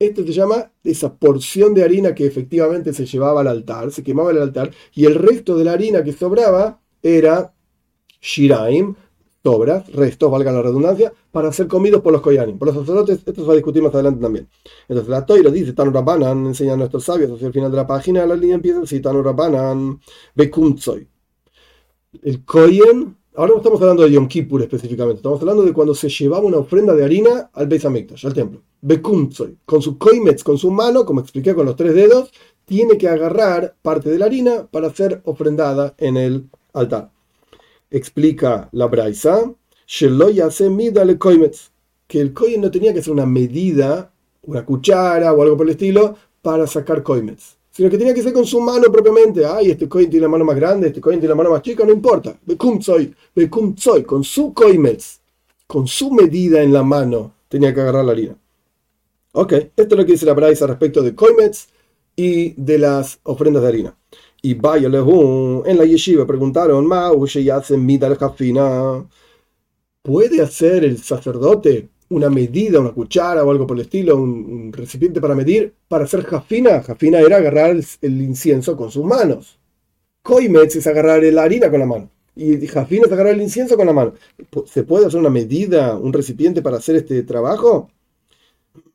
Esto 0.00 0.24
se 0.24 0.32
llama 0.32 0.72
esa 0.82 1.14
porción 1.14 1.74
de 1.74 1.84
harina 1.84 2.14
que 2.14 2.24
efectivamente 2.24 2.94
se 2.94 3.04
llevaba 3.04 3.42
al 3.42 3.48
altar, 3.48 3.92
se 3.92 4.02
quemaba 4.02 4.30
el 4.30 4.38
altar, 4.38 4.70
y 4.94 5.04
el 5.04 5.14
resto 5.14 5.58
de 5.58 5.64
la 5.64 5.72
harina 5.72 6.02
que 6.02 6.14
sobraba 6.14 6.80
era 7.02 7.52
shiraim, 8.18 8.94
sobras, 9.42 9.92
restos, 9.92 10.30
valga 10.30 10.52
la 10.52 10.62
redundancia, 10.62 11.12
para 11.30 11.52
ser 11.52 11.68
comidos 11.68 12.00
por 12.00 12.14
los 12.14 12.22
koyanim, 12.22 12.58
por 12.58 12.68
los 12.68 12.76
sacerdotes. 12.76 13.18
Esto 13.18 13.34
se 13.34 13.42
va 13.42 13.52
a 13.52 13.56
discutir 13.56 13.82
más 13.82 13.92
adelante 13.92 14.22
también. 14.22 14.48
Entonces 14.88 15.10
la 15.10 15.26
Toira 15.26 15.50
dice, 15.50 15.74
Tanu 15.74 15.90
Rabbanan, 15.90 16.46
enseñan 16.46 16.78
nuestros 16.78 17.04
sabios 17.04 17.32
hacia 17.32 17.48
el 17.48 17.52
final 17.52 17.70
de 17.70 17.76
la 17.76 17.86
página, 17.86 18.24
la 18.24 18.36
línea 18.36 18.54
empieza 18.54 18.80
así, 18.80 19.00
Tanu 19.00 19.22
Rabbanan. 19.22 20.00
El 22.22 22.44
koyen, 22.46 23.16
ahora 23.36 23.52
no 23.52 23.58
estamos 23.58 23.80
hablando 23.80 24.02
de 24.02 24.12
Yom 24.12 24.28
Kippur 24.28 24.62
específicamente, 24.62 25.18
estamos 25.18 25.40
hablando 25.40 25.62
de 25.62 25.72
cuando 25.72 25.94
se 25.94 26.08
llevaba 26.08 26.44
una 26.46 26.58
ofrenda 26.58 26.94
de 26.94 27.04
harina 27.04 27.50
al 27.52 27.66
Beis 27.66 27.84
Hamikdash, 27.84 28.26
al 28.26 28.34
templo. 28.34 28.62
Bekumtsoy, 28.82 29.58
con 29.64 29.82
su 29.82 29.98
koimetz, 29.98 30.42
con 30.42 30.58
su 30.58 30.70
mano, 30.70 31.04
como 31.04 31.20
expliqué 31.20 31.54
con 31.54 31.66
los 31.66 31.76
tres 31.76 31.94
dedos, 31.94 32.30
tiene 32.64 32.96
que 32.96 33.08
agarrar 33.08 33.74
parte 33.82 34.10
de 34.10 34.18
la 34.18 34.26
harina 34.26 34.66
para 34.70 34.90
ser 34.90 35.20
ofrendada 35.24 35.94
en 35.98 36.16
el 36.16 36.48
altar. 36.72 37.10
Explica 37.90 38.68
la 38.72 38.86
Braisa, 38.86 39.52
que 42.06 42.20
el 42.20 42.32
kohen 42.32 42.60
no 42.60 42.70
tenía 42.70 42.94
que 42.94 43.02
ser 43.02 43.12
una 43.12 43.26
medida, 43.26 44.12
una 44.42 44.64
cuchara 44.64 45.32
o 45.32 45.42
algo 45.42 45.56
por 45.56 45.66
el 45.66 45.72
estilo, 45.72 46.16
para 46.42 46.66
sacar 46.66 47.02
koimets, 47.02 47.56
sino 47.70 47.88
que 47.88 47.98
tenía 47.98 48.14
que 48.14 48.22
ser 48.22 48.32
con 48.32 48.44
su 48.44 48.60
mano 48.60 48.90
propiamente. 48.90 49.44
Ay, 49.44 49.70
este 49.70 49.88
kohen 49.88 50.10
tiene 50.10 50.24
la 50.24 50.28
mano 50.28 50.44
más 50.44 50.56
grande, 50.56 50.88
este 50.88 51.00
kohen 51.00 51.20
tiene 51.20 51.30
la 51.30 51.36
mano 51.36 51.50
más 51.50 51.62
chica, 51.62 51.84
no 51.84 51.92
importa. 51.92 52.38
soy, 52.80 53.14
con 54.04 54.24
su 54.24 54.52
koimets, 54.52 55.20
con 55.66 55.86
su 55.86 56.10
medida 56.10 56.62
en 56.62 56.72
la 56.72 56.82
mano, 56.82 57.32
tenía 57.48 57.72
que 57.72 57.80
agarrar 57.80 58.04
la 58.04 58.12
harina. 58.12 58.36
Ok, 59.32 59.52
esto 59.52 59.72
es 59.76 59.96
lo 59.96 60.04
que 60.04 60.12
dice 60.12 60.26
la 60.26 60.34
Braisa 60.34 60.66
respecto 60.66 61.02
de 61.02 61.14
koimets 61.14 61.68
y 62.16 62.50
de 62.60 62.78
las 62.78 63.20
ofrendas 63.22 63.62
de 63.62 63.68
harina. 63.68 63.96
Y 64.42 64.54
vaya 64.54 64.88
en 64.88 65.78
la 65.78 65.84
yeshiva 65.84 66.26
preguntaron, 66.26 66.88
¿puede 70.02 70.42
hacer 70.42 70.84
el 70.84 70.98
sacerdote 70.98 71.88
una 72.10 72.28
medida, 72.28 72.80
una 72.80 72.92
cuchara 72.92 73.44
o 73.44 73.50
algo 73.50 73.66
por 73.66 73.76
el 73.76 73.82
estilo, 73.82 74.16
un, 74.16 74.72
recipiente 74.72 75.20
para 75.20 75.34
medir, 75.34 75.74
para 75.88 76.04
hacer 76.04 76.24
jafina? 76.24 76.82
Jafina 76.82 77.20
era 77.20 77.36
agarrar 77.38 77.70
el, 77.70 78.22
incienso 78.22 78.76
con 78.76 78.90
sus 78.90 79.04
manos. 79.04 79.58
Koimetz 80.22 80.76
es 80.76 80.86
agarrar 80.86 81.22
la 81.22 81.42
harina 81.44 81.70
con 81.70 81.80
la 81.80 81.86
mano. 81.86 82.10
Y 82.36 82.66
jafina 82.66 83.06
es 83.06 83.12
agarrar 83.12 83.34
el 83.34 83.42
incienso 83.42 83.76
con 83.76 83.86
la 83.86 83.92
mano. 83.92 84.14
¿Se 84.66 84.82
puede 84.84 85.06
hacer 85.06 85.20
una 85.20 85.30
medida, 85.30 85.96
un 85.96 86.12
recipiente 86.12 86.62
para 86.62 86.78
hacer 86.78 86.96
este 86.96 87.22
trabajo? 87.22 87.90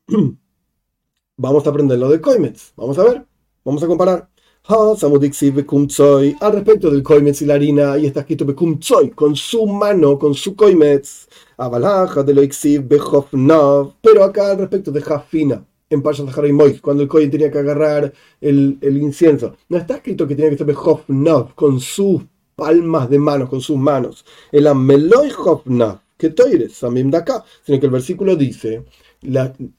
Vamos 1.38 1.66
a 1.66 1.70
aprender 1.70 1.98
lo 1.98 2.08
de 2.10 2.20
Koimetz. 2.20 2.72
Vamos 2.76 2.98
a 2.98 3.04
ver. 3.04 3.24
Vamos 3.64 3.82
a 3.82 3.86
comparar. 3.86 4.28
Al 4.68 6.52
respecto 6.52 6.90
del 6.90 7.04
koimetz 7.04 7.40
y 7.40 7.46
la 7.46 7.54
harina, 7.54 7.96
y 7.96 8.06
está 8.06 8.20
escrito 8.20 8.44
bekumtsoy, 8.44 9.10
con 9.10 9.36
su 9.36 9.64
mano, 9.64 10.18
con 10.18 10.34
su 10.34 10.56
koimetz. 10.56 11.28
de 11.56 12.34
lo 12.34 12.42
Pero 14.02 14.24
acá 14.24 14.50
al 14.50 14.58
respecto 14.58 14.90
de 14.90 15.02
Jafina, 15.02 15.64
en 15.88 16.02
Pashas 16.02 16.36
Harimoy, 16.36 16.80
cuando 16.80 17.04
el 17.04 17.08
kohen 17.08 17.30
tenía 17.30 17.48
que 17.48 17.60
agarrar 17.60 18.12
el, 18.40 18.78
incienso, 18.82 19.54
no 19.68 19.78
está 19.78 19.98
escrito 19.98 20.26
que 20.26 20.34
tenía 20.34 20.50
que 20.50 20.58
ser 20.58 20.66
con 21.54 21.78
sus 21.78 22.22
palmas 22.56 23.08
de 23.08 23.20
manos, 23.20 23.48
con 23.48 23.60
sus 23.60 23.76
manos. 23.76 24.24
El 24.50 24.66
ameloy 24.66 25.30
hofnav, 25.38 26.00
que 26.18 26.30
toires, 26.30 26.82
de 27.12 27.16
acá, 27.18 27.44
sino 27.64 27.78
que 27.78 27.86
el 27.86 27.92
versículo 27.92 28.34
dice, 28.34 28.82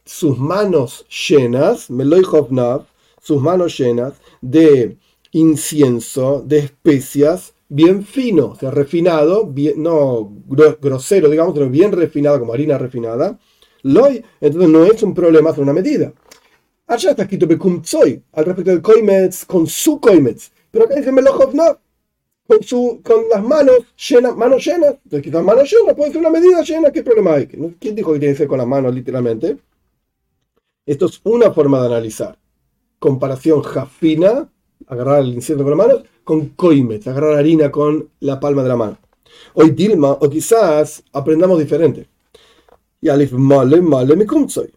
sus 0.06 0.38
manos 0.38 1.06
llenas, 1.10 1.90
meloy 1.90 2.24
hofnav, 2.24 2.86
sus 3.28 3.42
manos 3.42 3.78
llenas 3.78 4.14
de 4.40 4.98
incienso, 5.34 6.42
de 6.46 6.60
especias, 6.60 7.54
bien 7.68 8.06
fino, 8.06 8.52
o 8.52 8.56
sea, 8.56 8.72
refinado, 8.72 9.46
bien, 9.46 9.84
no 9.84 10.32
grosero, 10.80 11.30
digamos, 11.30 11.54
pero 11.54 11.70
bien 11.70 11.92
refinado, 11.92 12.40
como 12.40 12.54
harina 12.54 12.78
refinada. 12.78 13.38
Loy, 13.84 14.24
entonces 14.40 14.70
no 14.70 14.86
es 14.86 15.04
un 15.04 15.14
problema 15.14 15.50
hacer 15.50 15.62
una 15.62 15.74
medida. 15.74 16.14
Allá 16.88 17.10
está 17.10 17.24
escrito 17.24 17.48
Bekumtsoy, 17.48 18.24
al 18.32 18.46
respecto 18.46 18.72
del 18.72 18.82
Koimetz, 18.82 19.44
con 19.44 19.68
su 19.68 20.00
Koimetz. 20.00 20.50
Pero 20.72 20.86
acá 20.86 20.96
dice 20.96 21.12
Melojov 21.12 21.54
no, 21.54 21.78
con, 22.48 22.64
su, 22.64 23.02
con 23.04 23.28
las 23.30 23.44
manos 23.44 23.80
llenas, 24.10 24.38
manos 24.38 24.66
llenas. 24.66 24.96
Entonces, 25.04 25.22
quizás 25.22 25.44
manos 25.44 25.70
llenas, 25.70 25.96
puede 25.98 26.12
ser 26.14 26.22
una 26.22 26.30
medida 26.30 26.62
llena, 26.62 26.92
¿qué 26.94 27.04
problema 27.04 27.34
hay? 27.34 27.48
¿Quién 27.48 27.94
dijo 27.94 28.14
que 28.14 28.20
tiene 28.20 28.36
que 28.36 28.38
ser 28.38 28.48
con 28.48 28.60
las 28.60 28.68
manos, 28.68 28.96
literalmente? 28.96 29.58
Esto 30.86 31.08
es 31.08 31.20
una 31.26 31.52
forma 31.52 31.82
de 31.82 31.88
analizar 31.88 32.38
comparación 33.00 33.62
jafina, 33.62 34.50
agarrar 34.88 35.22
el 35.22 35.34
incienso 35.34 35.64
con 35.64 35.78
las 35.78 35.88
manos, 35.88 36.04
con 36.24 36.50
koimet, 36.50 37.08
agarrar 37.08 37.36
harina 37.36 37.72
con 37.72 38.10
la 38.20 38.40
palma 38.40 38.64
de 38.64 38.70
la 38.70 38.76
mano. 38.76 38.98
Hoy 39.54 39.72
Dilma, 39.72 40.12
o 40.12 40.30
quizás 40.30 41.04
aprendamos 41.14 41.60
diferente. 41.60 42.08
Y 43.00 43.10
alif 43.10 43.32
male 43.34 43.80
male 43.80 44.16
mi. 44.16 44.26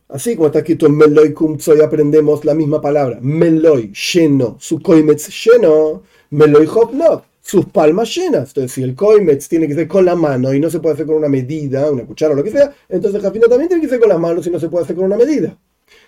Así 0.08 0.36
como 0.36 0.46
está 0.46 0.58
escrito 0.58 0.86
en 0.86 0.96
meloy 0.96 1.32
kumtsoy, 1.32 1.80
aprendemos 1.80 2.44
la 2.44 2.54
misma 2.54 2.80
palabra. 2.80 3.18
Meloy, 3.22 3.92
lleno. 3.92 4.56
Su 4.60 4.80
koimetz 4.80 5.30
lleno. 5.44 6.02
Meloy 6.30 6.66
hopnov. 6.66 7.22
Sus 7.40 7.64
palmas 7.66 8.14
llenas. 8.14 8.48
Entonces, 8.50 8.72
si 8.72 8.82
el 8.82 8.94
koimetz 8.94 9.48
tiene 9.48 9.66
que 9.66 9.74
ser 9.74 9.88
con 9.88 10.04
la 10.04 10.14
mano 10.14 10.52
y 10.52 10.60
no 10.60 10.68
se 10.68 10.80
puede 10.80 10.94
hacer 10.94 11.06
con 11.06 11.16
una 11.16 11.28
medida, 11.28 11.90
una 11.90 12.04
cuchara 12.04 12.34
o 12.34 12.36
lo 12.36 12.44
que 12.44 12.50
sea, 12.50 12.74
entonces 12.90 13.22
Jafina 13.22 13.48
también 13.48 13.68
tiene 13.68 13.82
que 13.82 13.88
ser 13.88 13.98
con 13.98 14.10
las 14.10 14.20
manos 14.20 14.46
y 14.46 14.50
no 14.50 14.60
se 14.60 14.68
puede 14.68 14.84
hacer 14.84 14.96
con 14.96 15.06
una 15.06 15.16
medida. 15.16 15.56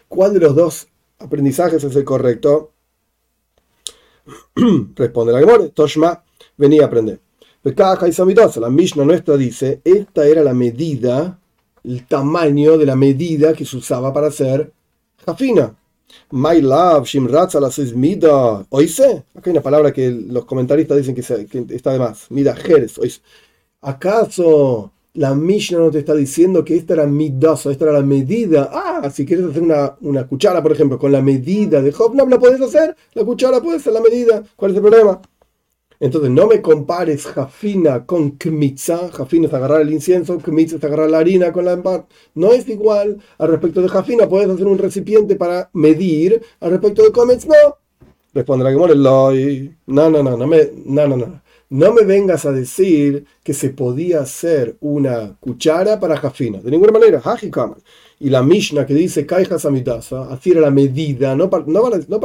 ¿Cuál 0.07 0.35
de 0.35 0.41
los 0.41 0.55
dos 0.55 0.89
aprendizajes 1.23 1.83
es 1.85 1.97
el 1.97 2.05
correcto? 2.05 2.73
Responde 4.95 5.33
la 5.33 5.41
Gemore, 5.41 5.71
Toshma, 5.71 6.23
venía 6.57 6.83
a 6.83 6.87
aprender. 6.87 7.21
La 7.65 8.71
Mishnah 8.71 9.05
nuestra 9.05 9.37
dice, 9.37 9.81
esta 9.85 10.27
era 10.27 10.43
la 10.43 10.53
medida, 10.53 11.39
el 11.85 12.07
tamaño 12.07 12.77
de 12.77 12.87
la 12.87 12.97
medida 12.97 13.53
que 13.53 13.65
se 13.65 13.77
usaba 13.77 14.13
para 14.13 14.29
hacer 14.29 14.73
jafina. 15.25 15.77
My 16.31 16.61
love, 16.61 17.07
Shimratza 17.07 17.61
la 17.61 17.71
mida. 17.95 18.67
¿Oíste? 18.69 19.25
Acá 19.35 19.51
hay 19.51 19.53
una 19.53 19.63
palabra 19.63 19.93
que 19.93 20.11
los 20.11 20.45
comentaristas 20.45 20.99
dicen 20.99 21.15
que, 21.15 21.75
está 21.75 21.93
de 21.93 21.99
más. 21.99 22.31
Mida 22.31 22.55
Jerez. 22.55 22.99
¿Acaso 23.81 24.93
la 25.15 25.35
Mishnah 25.35 25.79
no 25.79 25.91
te 25.91 25.99
está 25.99 26.15
diciendo 26.15 26.65
que 26.65 26.77
esta 26.77 26.95
era 26.95 27.07
midosa, 27.07 27.71
esta 27.71 27.85
era 27.85 27.95
la 27.95 28.03
medida? 28.03 28.71
Ah, 28.73 29.11
si 29.11 29.27
quieres 29.27 29.47
hacer 29.47 29.63
una, 29.63 29.97
una 30.01 30.27
cuchara, 30.27 30.63
por 30.63 30.73
ejemplo, 30.73 30.99
con 30.99 31.13
la 31.13 31.21
medida 31.21 31.83
de 31.83 31.93
Hobnab, 31.93 32.29
la 32.29 32.39
puedes 32.39 32.61
hacer. 32.61 32.97
La 33.15 33.25
cuchara 33.25 33.61
puede 33.61 33.79
ser 33.81 33.93
la 33.93 34.01
medida. 34.01 34.43
¿Cuál 34.57 34.71
es 34.71 34.77
el 34.77 34.83
problema? 34.83 35.21
Entonces 36.01 36.31
no 36.31 36.49
me 36.49 36.61
compares 36.61 37.27
jafina 37.27 38.05
con 38.07 38.33
kmitza. 38.33 39.09
Jafina 39.13 39.47
es 39.47 39.55
agarrar 39.55 39.83
el 39.83 39.93
incienso, 39.93 40.39
kmitza 40.39 40.77
es 40.77 40.85
agarrar 40.85 41.09
la 41.11 41.19
harina 41.19 41.53
con 41.53 41.65
la 41.65 41.73
embar. 41.75 42.07
No 42.35 42.53
es 42.53 42.69
igual. 42.69 43.19
Al 43.39 43.49
respecto 43.49 43.83
de 43.83 43.89
jafina 43.89 44.29
puedes 44.29 44.51
hacer 44.51 44.67
un 44.67 44.79
recipiente 44.79 45.37
para 45.37 45.71
medir. 45.75 46.43
Al 46.61 46.71
respecto 46.73 47.05
de 47.05 47.13
comets, 47.13 47.47
no. 47.47 47.55
Responde 48.35 48.65
la 48.65 48.71
que. 48.73 48.77
No, 49.87 50.11
no, 50.11 50.23
no, 50.23 50.37
no 50.37 50.47
no, 50.47 51.09
no, 51.09 51.17
no. 51.17 51.43
No 51.73 51.95
me 51.95 52.03
vengas 52.03 52.45
a 52.45 52.53
decir 52.53 53.25
que 53.43 53.55
se 53.55 53.71
podía 53.71 54.21
hacer 54.21 54.77
una 54.81 55.39
cuchara 55.41 55.99
para 55.99 56.19
jafina. 56.19 56.61
De 56.61 56.71
ninguna 56.71 56.93
manera. 56.93 57.23
Y 58.21 58.29
la 58.29 58.43
Mishnah 58.43 58.85
que 58.85 58.93
dice 58.93 59.25
Kaijas 59.25 59.65
amitasa, 59.65 60.31
así 60.31 60.51
era 60.51 60.61
la 60.61 60.71
medida, 60.71 61.35
no 61.35 61.49
para, 61.49 61.65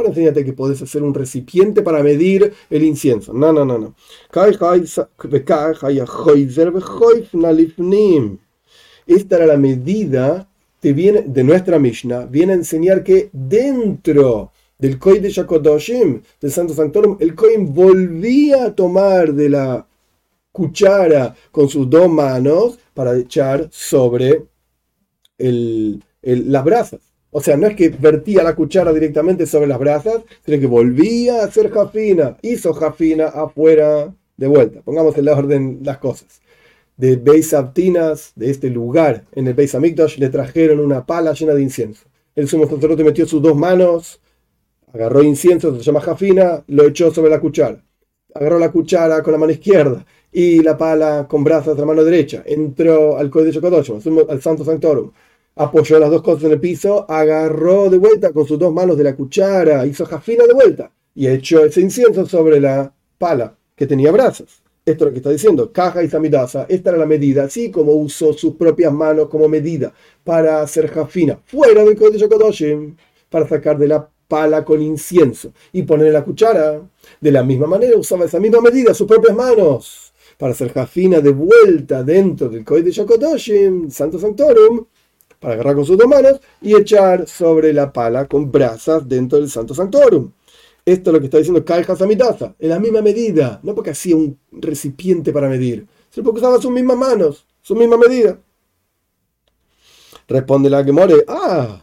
enseñarte 0.06 0.44
que 0.44 0.52
puedes 0.52 0.82
hacer 0.82 1.02
un 1.02 1.14
recipiente 1.14 1.80
para 1.80 2.02
medir 2.02 2.52
el 2.68 2.82
incienso. 2.84 3.32
No, 3.32 3.50
no, 3.50 3.64
no, 3.64 3.78
no. 3.78 3.94
Esta 9.06 9.36
era 9.36 9.46
la 9.46 9.56
medida 9.56 10.48
te 10.80 10.92
viene, 10.92 11.22
de 11.26 11.42
nuestra 11.42 11.78
Mishnah, 11.78 12.26
viene 12.26 12.52
a 12.52 12.56
enseñar 12.56 13.02
que 13.02 13.30
dentro 13.32 14.52
del 14.78 14.98
Koi 14.98 15.18
de 15.18 15.30
Shakodoshim, 15.30 16.22
del 16.40 16.52
Santo 16.52 16.72
Sanctorum, 16.72 17.16
el 17.20 17.34
Kohen 17.34 17.74
volvía 17.74 18.64
a 18.64 18.74
tomar 18.74 19.34
de 19.34 19.48
la 19.48 19.86
cuchara 20.52 21.34
con 21.50 21.68
sus 21.68 21.88
dos 21.90 22.08
manos 22.08 22.78
para 22.94 23.16
echar 23.16 23.68
sobre 23.70 24.44
el, 25.36 26.02
las 26.22 26.64
brasas. 26.64 27.00
O 27.30 27.40
sea, 27.40 27.56
no 27.56 27.66
es 27.66 27.76
que 27.76 27.90
vertía 27.90 28.42
la 28.42 28.54
cuchara 28.54 28.92
directamente 28.92 29.46
sobre 29.46 29.66
las 29.66 29.78
brasas, 29.78 30.22
sino 30.44 30.58
que 30.58 30.66
volvía 30.66 31.42
a 31.42 31.44
hacer 31.44 31.70
jafina, 31.70 32.36
hizo 32.42 32.72
jafina 32.72 33.26
afuera 33.26 34.14
de 34.36 34.46
vuelta. 34.46 34.80
Pongamos 34.80 35.16
en 35.18 35.24
la 35.26 35.36
orden 35.36 35.80
las 35.82 35.98
cosas. 35.98 36.40
De 36.96 37.16
Beis 37.16 37.52
Abtinas, 37.52 38.32
de 38.34 38.50
este 38.50 38.70
lugar 38.70 39.24
en 39.32 39.46
el 39.46 39.54
Beis 39.54 39.74
Amikdash, 39.74 40.18
le 40.18 40.30
trajeron 40.30 40.80
una 40.80 41.04
pala 41.04 41.32
llena 41.34 41.54
de 41.54 41.62
incienso. 41.62 42.06
El 42.34 42.48
sumo 42.48 42.66
sacerdote 42.68 43.04
metió 43.04 43.26
sus 43.26 43.42
dos 43.42 43.56
manos 43.56 44.20
Agarró 44.92 45.22
incienso, 45.22 45.76
se 45.76 45.82
llama 45.82 46.00
jafina, 46.00 46.64
lo 46.68 46.86
echó 46.86 47.12
sobre 47.12 47.30
la 47.30 47.40
cuchara. 47.40 47.82
Agarró 48.34 48.58
la 48.58 48.70
cuchara 48.70 49.22
con 49.22 49.32
la 49.32 49.38
mano 49.38 49.52
izquierda 49.52 50.04
y 50.32 50.62
la 50.62 50.76
pala 50.76 51.26
con 51.28 51.44
brazos 51.44 51.74
de 51.74 51.80
la 51.80 51.86
mano 51.86 52.04
derecha. 52.04 52.42
Entró 52.46 53.16
al 53.16 53.30
Código 53.30 53.60
Kodosh, 53.60 53.90
al 54.28 54.42
Santo 54.42 54.64
Sanctorum. 54.64 55.10
Apoyó 55.56 55.98
las 55.98 56.10
dos 56.10 56.22
cosas 56.22 56.44
en 56.44 56.52
el 56.52 56.60
piso, 56.60 57.04
agarró 57.10 57.90
de 57.90 57.98
vuelta 57.98 58.32
con 58.32 58.46
sus 58.46 58.58
dos 58.58 58.72
manos 58.72 58.96
de 58.96 59.04
la 59.04 59.16
cuchara, 59.16 59.84
hizo 59.86 60.06
jafina 60.06 60.44
de 60.46 60.54
vuelta 60.54 60.92
y 61.14 61.26
echó 61.26 61.64
ese 61.64 61.80
incienso 61.80 62.26
sobre 62.26 62.60
la 62.60 62.92
pala 63.18 63.56
que 63.74 63.86
tenía 63.86 64.12
brazos. 64.12 64.62
Esto 64.86 65.04
es 65.04 65.08
lo 65.08 65.12
que 65.12 65.18
está 65.18 65.30
diciendo. 65.30 65.72
Caja 65.72 66.02
y 66.02 66.08
Samidasa. 66.08 66.66
Esta 66.68 66.90
era 66.90 66.98
la 66.98 67.06
medida, 67.06 67.44
así 67.44 67.70
como 67.70 67.92
usó 67.92 68.32
sus 68.32 68.54
propias 68.54 68.92
manos 68.92 69.28
como 69.28 69.48
medida 69.48 69.92
para 70.24 70.62
hacer 70.62 70.88
jafina 70.88 71.40
fuera 71.44 71.84
del 71.84 71.96
Código 71.96 72.28
Kodoshim, 72.28 72.96
para 73.28 73.46
sacar 73.46 73.76
de 73.78 73.88
la 73.88 74.08
pala 74.28 74.64
con 74.64 74.80
incienso 74.80 75.52
y 75.72 75.82
poner 75.82 76.12
la 76.12 76.24
cuchara. 76.24 76.82
De 77.20 77.32
la 77.32 77.42
misma 77.42 77.66
manera 77.66 77.96
usaba 77.96 78.26
esa 78.26 78.38
misma 78.38 78.60
medida, 78.60 78.94
sus 78.94 79.06
propias 79.06 79.34
manos, 79.34 80.12
para 80.36 80.52
hacer 80.52 80.72
jafina 80.72 81.20
de 81.20 81.30
vuelta 81.30 82.04
dentro 82.04 82.48
del 82.48 82.64
Koi 82.64 82.82
de 82.82 82.92
Shakodoshim, 82.92 83.90
Santo 83.90 84.18
Sanctorum, 84.18 84.84
para 85.40 85.54
agarrar 85.54 85.74
con 85.74 85.84
sus 85.84 85.96
dos 85.96 86.06
manos 86.06 86.40
y 86.60 86.76
echar 86.76 87.26
sobre 87.26 87.72
la 87.72 87.92
pala 87.92 88.26
con 88.26 88.50
brasas 88.52 89.08
dentro 89.08 89.38
del 89.38 89.50
Santo 89.50 89.74
Sanctorum. 89.74 90.30
Esto 90.84 91.10
es 91.10 91.14
lo 91.14 91.20
que 91.20 91.26
está 91.26 91.38
diciendo 91.38 91.64
Kai 91.64 91.84
Hasamitaza, 91.86 92.54
en 92.58 92.70
la 92.70 92.78
misma 92.78 93.02
medida, 93.02 93.60
no 93.62 93.74
porque 93.74 93.90
hacía 93.90 94.16
un 94.16 94.38
recipiente 94.52 95.32
para 95.32 95.48
medir, 95.48 95.86
sino 96.10 96.24
porque 96.24 96.40
usaba 96.40 96.60
sus 96.60 96.70
mismas 96.70 96.96
manos, 96.96 97.46
su 97.60 97.76
misma 97.76 97.96
medida. 97.98 98.38
Responde 100.26 100.70
la 100.70 100.84
que 100.84 100.92
more, 100.92 101.24
ah, 101.28 101.82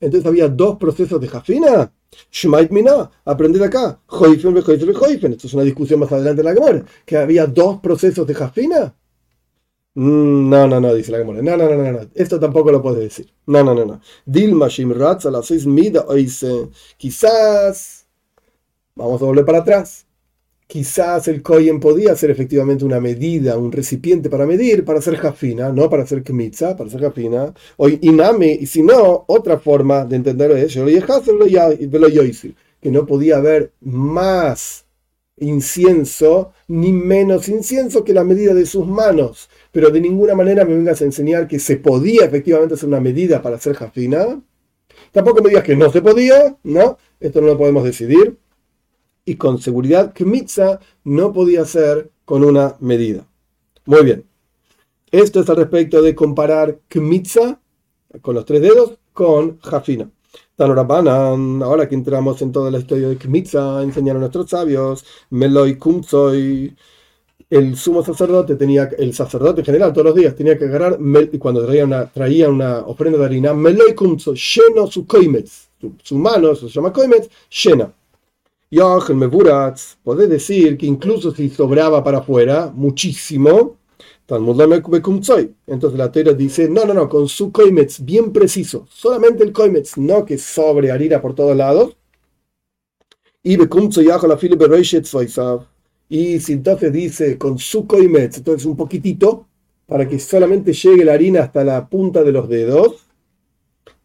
entonces 0.00 0.26
había 0.26 0.48
dos 0.48 0.76
procesos 0.76 1.20
de 1.20 1.28
Jafina. 1.28 1.92
Shmait 2.32 2.70
Mina, 2.70 3.10
acá. 3.24 4.00
Joifen, 4.06 4.60
Joifen, 4.60 5.32
Esto 5.32 5.46
es 5.46 5.54
una 5.54 5.62
discusión 5.62 6.00
más 6.00 6.10
adelante 6.10 6.40
en 6.40 6.46
la 6.46 6.54
Gemora. 6.54 6.84
Que 7.04 7.16
había 7.16 7.46
dos 7.46 7.80
procesos 7.80 8.26
de 8.26 8.34
Jafina. 8.34 8.94
Mm, 9.94 10.48
no, 10.48 10.66
no, 10.66 10.80
no, 10.80 10.94
dice 10.94 11.12
la 11.12 11.18
Gemora. 11.18 11.42
No, 11.42 11.56
no, 11.56 11.68
no, 11.68 11.76
no, 11.76 11.92
no. 11.92 12.00
Esto 12.14 12.40
tampoco 12.40 12.72
lo 12.72 12.82
puedes 12.82 13.00
decir. 13.00 13.32
No, 13.46 13.62
no, 13.62 13.74
no, 13.74 13.84
no. 13.84 14.00
Dilma 14.24 14.68
Shimratz 14.68 15.26
a 15.26 15.30
las 15.30 15.46
seis 15.46 15.66
mida 15.66 16.04
Quizás. 16.96 18.06
Vamos 18.94 19.22
a 19.22 19.24
volver 19.26 19.44
para 19.44 19.58
atrás. 19.58 20.06
Quizás 20.70 21.26
el 21.26 21.42
Koyen 21.42 21.80
podía 21.80 22.14
ser 22.14 22.30
efectivamente 22.30 22.84
una 22.84 23.00
medida, 23.00 23.58
un 23.58 23.72
recipiente 23.72 24.30
para 24.30 24.46
medir, 24.46 24.84
para 24.84 25.00
hacer 25.00 25.16
jafina, 25.16 25.72
no 25.72 25.90
para 25.90 26.04
hacer 26.04 26.22
kmitza, 26.22 26.76
para 26.76 26.86
hacer 26.86 27.00
jafina. 27.00 27.52
O 27.76 27.88
inami, 27.88 28.52
y 28.52 28.66
si 28.66 28.84
no, 28.84 29.24
otra 29.26 29.58
forma 29.58 30.04
de 30.04 30.14
entenderlo 30.14 30.56
es 30.56 30.72
que 32.80 32.90
no 32.92 33.04
podía 33.04 33.38
haber 33.38 33.72
más 33.80 34.86
incienso 35.38 36.52
ni 36.68 36.92
menos 36.92 37.48
incienso 37.48 38.04
que 38.04 38.14
la 38.14 38.22
medida 38.22 38.54
de 38.54 38.64
sus 38.64 38.86
manos. 38.86 39.50
Pero 39.72 39.90
de 39.90 40.00
ninguna 40.00 40.36
manera 40.36 40.64
me 40.64 40.76
vengas 40.76 41.02
a 41.02 41.04
enseñar 41.04 41.48
que 41.48 41.58
se 41.58 41.78
podía 41.78 42.26
efectivamente 42.26 42.74
hacer 42.74 42.88
una 42.88 43.00
medida 43.00 43.42
para 43.42 43.56
hacer 43.56 43.74
jafina. 43.74 44.40
Tampoco 45.10 45.42
me 45.42 45.48
digas 45.48 45.64
que 45.64 45.74
no 45.74 45.90
se 45.90 46.00
podía, 46.00 46.56
¿no? 46.62 46.96
Esto 47.18 47.40
no 47.40 47.48
lo 47.48 47.58
podemos 47.58 47.82
decidir 47.82 48.38
y 49.30 49.36
con 49.36 49.60
seguridad 49.60 50.12
Kmitza 50.12 50.80
no 51.04 51.32
podía 51.32 51.64
ser 51.64 52.10
con 52.24 52.42
una 52.42 52.74
medida. 52.80 53.28
Muy 53.86 54.02
bien. 54.02 54.24
Esto 55.12 55.38
es 55.38 55.48
al 55.48 55.56
respecto 55.56 56.02
de 56.02 56.16
comparar 56.16 56.80
Kmitza 56.88 57.60
con 58.22 58.34
los 58.34 58.44
tres 58.44 58.60
dedos 58.60 58.98
con 59.12 59.60
Jafina. 59.60 60.10
Tanorabanan, 60.56 61.62
ahora 61.62 61.88
que 61.88 61.94
entramos 61.94 62.42
en 62.42 62.50
toda 62.50 62.72
la 62.72 62.78
historia 62.78 63.06
de 63.06 63.18
Kmitza, 63.18 63.84
enseñaron 63.84 64.20
a 64.20 64.26
nuestros 64.26 64.50
sabios, 64.50 65.04
Meloy 65.30 65.78
Kumzoy, 65.78 66.74
el 67.48 67.76
sumo 67.76 68.04
sacerdote 68.04 68.56
tenía, 68.56 68.90
el 68.98 69.14
sacerdote 69.14 69.60
en 69.60 69.66
general 69.66 69.92
todos 69.92 70.06
los 70.06 70.16
días 70.16 70.34
tenía 70.34 70.58
que 70.58 70.64
agarrar, 70.64 70.98
y 71.32 71.38
cuando 71.38 71.64
traía 71.64 71.84
una, 71.84 72.06
traía 72.06 72.48
una 72.48 72.80
ofrenda 72.80 73.16
de 73.16 73.26
harina, 73.26 73.54
Meloy 73.54 73.94
Kumzoy, 73.94 74.36
lleno 74.36 74.88
su 74.88 75.06
koimetz, 75.06 75.68
su, 76.02 76.18
mano, 76.18 76.56
se 76.56 76.66
llama 76.66 76.92
koimetz, 76.92 77.30
llena 77.64 77.92
me 78.70 79.14
Meburatz, 79.14 79.96
podés 80.04 80.28
decir 80.28 80.78
que 80.78 80.86
incluso 80.86 81.32
si 81.32 81.50
sobraba 81.50 82.04
para 82.04 82.18
afuera, 82.18 82.70
muchísimo, 82.72 83.78
entonces 85.66 85.98
la 85.98 86.12
teoría 86.12 86.34
dice, 86.34 86.68
no, 86.68 86.84
no, 86.84 86.94
no, 86.94 87.08
con 87.08 87.28
su 87.28 87.50
koimetz 87.50 88.04
bien 88.04 88.32
preciso, 88.32 88.86
solamente 88.88 89.42
el 89.42 89.52
koimetz, 89.52 89.96
no 89.98 90.24
que 90.24 90.38
sobre 90.38 90.92
harina 90.92 91.20
por 91.20 91.34
todos 91.34 91.56
lados. 91.56 91.96
Y 93.42 93.56
y 96.08 96.40
si 96.40 96.52
entonces 96.52 96.92
dice 96.92 97.38
con 97.38 97.58
su 97.58 97.86
koimetz, 97.88 98.36
entonces 98.38 98.66
un 98.66 98.76
poquitito, 98.76 99.48
para 99.86 100.06
que 100.06 100.20
solamente 100.20 100.72
llegue 100.72 101.04
la 101.04 101.14
harina 101.14 101.42
hasta 101.42 101.64
la 101.64 101.88
punta 101.88 102.22
de 102.22 102.30
los 102.32 102.48
dedos. 102.48 103.06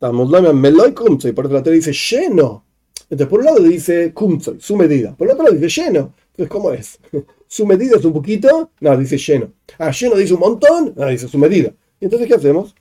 Y 0.02 1.32
por 1.34 1.46
eso 1.46 1.54
la 1.54 1.64
teoría 1.64 1.80
dice 1.80 1.94
lleno 1.94 2.65
entonces, 3.10 3.28
por 3.28 3.40
un 3.40 3.46
lado 3.46 3.60
dice 3.60 4.14
kumzoy, 4.14 4.60
su 4.60 4.76
medida. 4.76 5.16
Por 5.16 5.28
el 5.28 5.34
otro 5.34 5.46
lado 5.46 5.56
dice 5.56 5.82
lleno. 5.82 6.14
Entonces, 6.32 6.50
¿cómo 6.50 6.72
es? 6.72 7.00
¿Su 7.48 7.66
medida 7.66 7.98
es 7.98 8.06
un 8.06 8.14
poquito? 8.14 8.72
No, 8.80 8.98
dice 8.98 9.18
lleno. 9.18 9.52
Ah, 9.78 9.92
lleno 9.92 10.16
dice 10.16 10.34
un 10.34 10.40
montón? 10.40 10.94
No, 10.96 11.08
dice 11.08 11.28
su 11.28 11.38
medida. 11.38 11.72
Entonces, 12.00 12.28
¿qué 12.28 12.34
hacemos? 12.34 12.76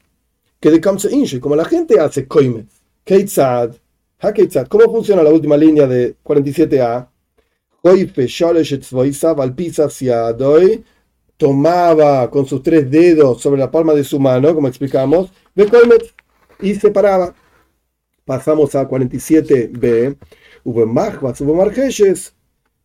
Que 0.58 0.70
de 0.70 0.80
inche, 1.10 1.40
como 1.40 1.54
la 1.54 1.64
gente 1.64 2.00
hace 2.00 2.26
koime. 2.26 2.66
Keitzad. 3.04 3.74
Ha 4.20 4.32
keitzad. 4.32 4.66
¿Cómo 4.66 4.90
funciona 4.90 5.22
la 5.22 5.30
última 5.30 5.56
línea 5.56 5.86
de 5.86 6.16
47a? 6.24 7.08
Hoife 7.82 8.26
sholesh 8.26 8.80
valpisa 9.36 10.32
doy 10.32 10.82
tomaba 11.36 12.30
con 12.30 12.46
sus 12.46 12.62
tres 12.62 12.90
dedos 12.90 13.42
sobre 13.42 13.60
la 13.60 13.70
palma 13.70 13.92
de 13.92 14.04
su 14.04 14.18
mano, 14.18 14.54
como 14.54 14.68
explicamos, 14.68 15.30
y 16.60 16.74
separaba 16.76 17.34
pasamos 18.24 18.74
a 18.74 18.88
47b, 18.88 20.16
hubo 20.64 20.86
Mahvas, 20.86 21.40
hubo 21.40 21.54
Margeyes, 21.54 22.34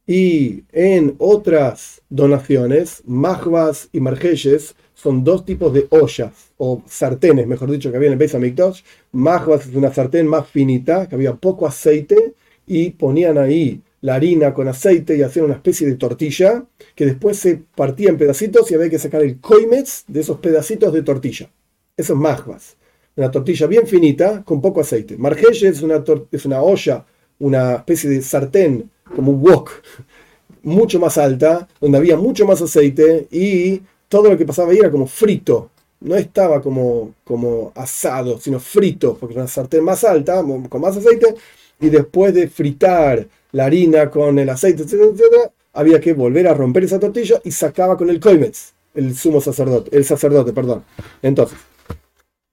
y 0.05 0.63
en 0.71 1.15
otras 1.19 2.01
donaciones, 2.09 3.03
Mahvas 3.05 3.89
y 3.91 3.99
Margeyes 3.99 4.75
son 4.95 5.23
dos 5.23 5.45
tipos 5.45 5.73
de 5.73 5.87
ollas, 5.91 6.51
o 6.57 6.81
sartenes, 6.87 7.47
mejor 7.47 7.71
dicho, 7.71 7.91
que 7.91 7.97
había 7.97 8.07
en 8.07 8.13
el 8.13 8.19
Beis 8.19 8.33
Hamikdash. 8.35 8.81
Mahvas 9.11 9.67
es 9.67 9.75
una 9.75 9.93
sartén 9.93 10.27
más 10.27 10.47
finita, 10.47 11.07
que 11.07 11.15
había 11.15 11.35
poco 11.35 11.67
aceite, 11.67 12.33
y 12.65 12.89
ponían 12.91 13.37
ahí 13.37 13.81
la 14.01 14.15
harina 14.15 14.53
con 14.53 14.67
aceite 14.67 15.17
y 15.17 15.23
hacían 15.23 15.45
una 15.45 15.55
especie 15.55 15.87
de 15.87 15.95
tortilla 15.95 16.65
que 16.95 17.05
después 17.05 17.37
se 17.37 17.61
partía 17.75 18.09
en 18.09 18.17
pedacitos 18.17 18.69
y 18.71 18.75
había 18.75 18.89
que 18.89 18.99
sacar 18.99 19.21
el 19.21 19.39
koimetz 19.39 20.05
de 20.07 20.21
esos 20.21 20.39
pedacitos 20.39 20.93
de 20.93 21.01
tortilla. 21.01 21.49
Eso 21.97 22.17
es. 22.55 22.78
Una 23.19 23.29
tortilla 23.29 23.67
bien 23.67 23.85
finita 23.85 24.43
con 24.45 24.61
poco 24.61 24.79
aceite. 24.79 25.17
Margelle 25.17 25.67
es 25.67 25.81
una, 25.81 26.01
es 26.31 26.45
una 26.45 26.61
olla, 26.61 27.05
una 27.39 27.75
especie 27.75 28.09
de 28.09 28.21
sartén, 28.21 28.89
como 29.13 29.33
un 29.33 29.41
wok, 29.41 29.71
mucho 30.63 31.01
más 31.01 31.17
alta, 31.17 31.67
donde 31.81 31.97
había 31.97 32.15
mucho 32.15 32.45
más 32.45 32.61
aceite 32.61 33.27
y 33.29 33.81
todo 34.07 34.29
lo 34.29 34.37
que 34.37 34.45
pasaba 34.45 34.71
ahí 34.71 34.77
era 34.77 34.89
como 34.89 35.05
frito. 35.05 35.69
No 35.99 36.15
estaba 36.15 36.61
como, 36.61 37.13
como 37.25 37.73
asado, 37.75 38.39
sino 38.39 38.57
frito, 38.57 39.17
porque 39.19 39.33
era 39.33 39.41
una 39.41 39.49
sartén 39.49 39.83
más 39.83 40.05
alta, 40.05 40.41
con 40.69 40.79
más 40.79 40.95
aceite, 40.95 41.35
y 41.81 41.89
después 41.89 42.33
de 42.33 42.47
fritar 42.47 43.27
la 43.51 43.65
harina 43.65 44.09
con 44.09 44.39
el 44.39 44.47
aceite, 44.47 44.83
etcétera, 44.83 45.51
había 45.73 45.99
que 45.99 46.13
volver 46.13 46.47
a 46.47 46.53
romper 46.53 46.85
esa 46.85 47.01
tortilla 47.01 47.41
y 47.43 47.51
sacaba 47.51 47.97
con 47.97 48.09
el 48.09 48.21
koimetz, 48.21 48.71
el 48.95 49.13
sumo 49.13 49.41
sacerdote, 49.41 49.93
el 49.93 50.05
sacerdote, 50.05 50.53
perdón. 50.53 50.85
Entonces, 51.21 51.57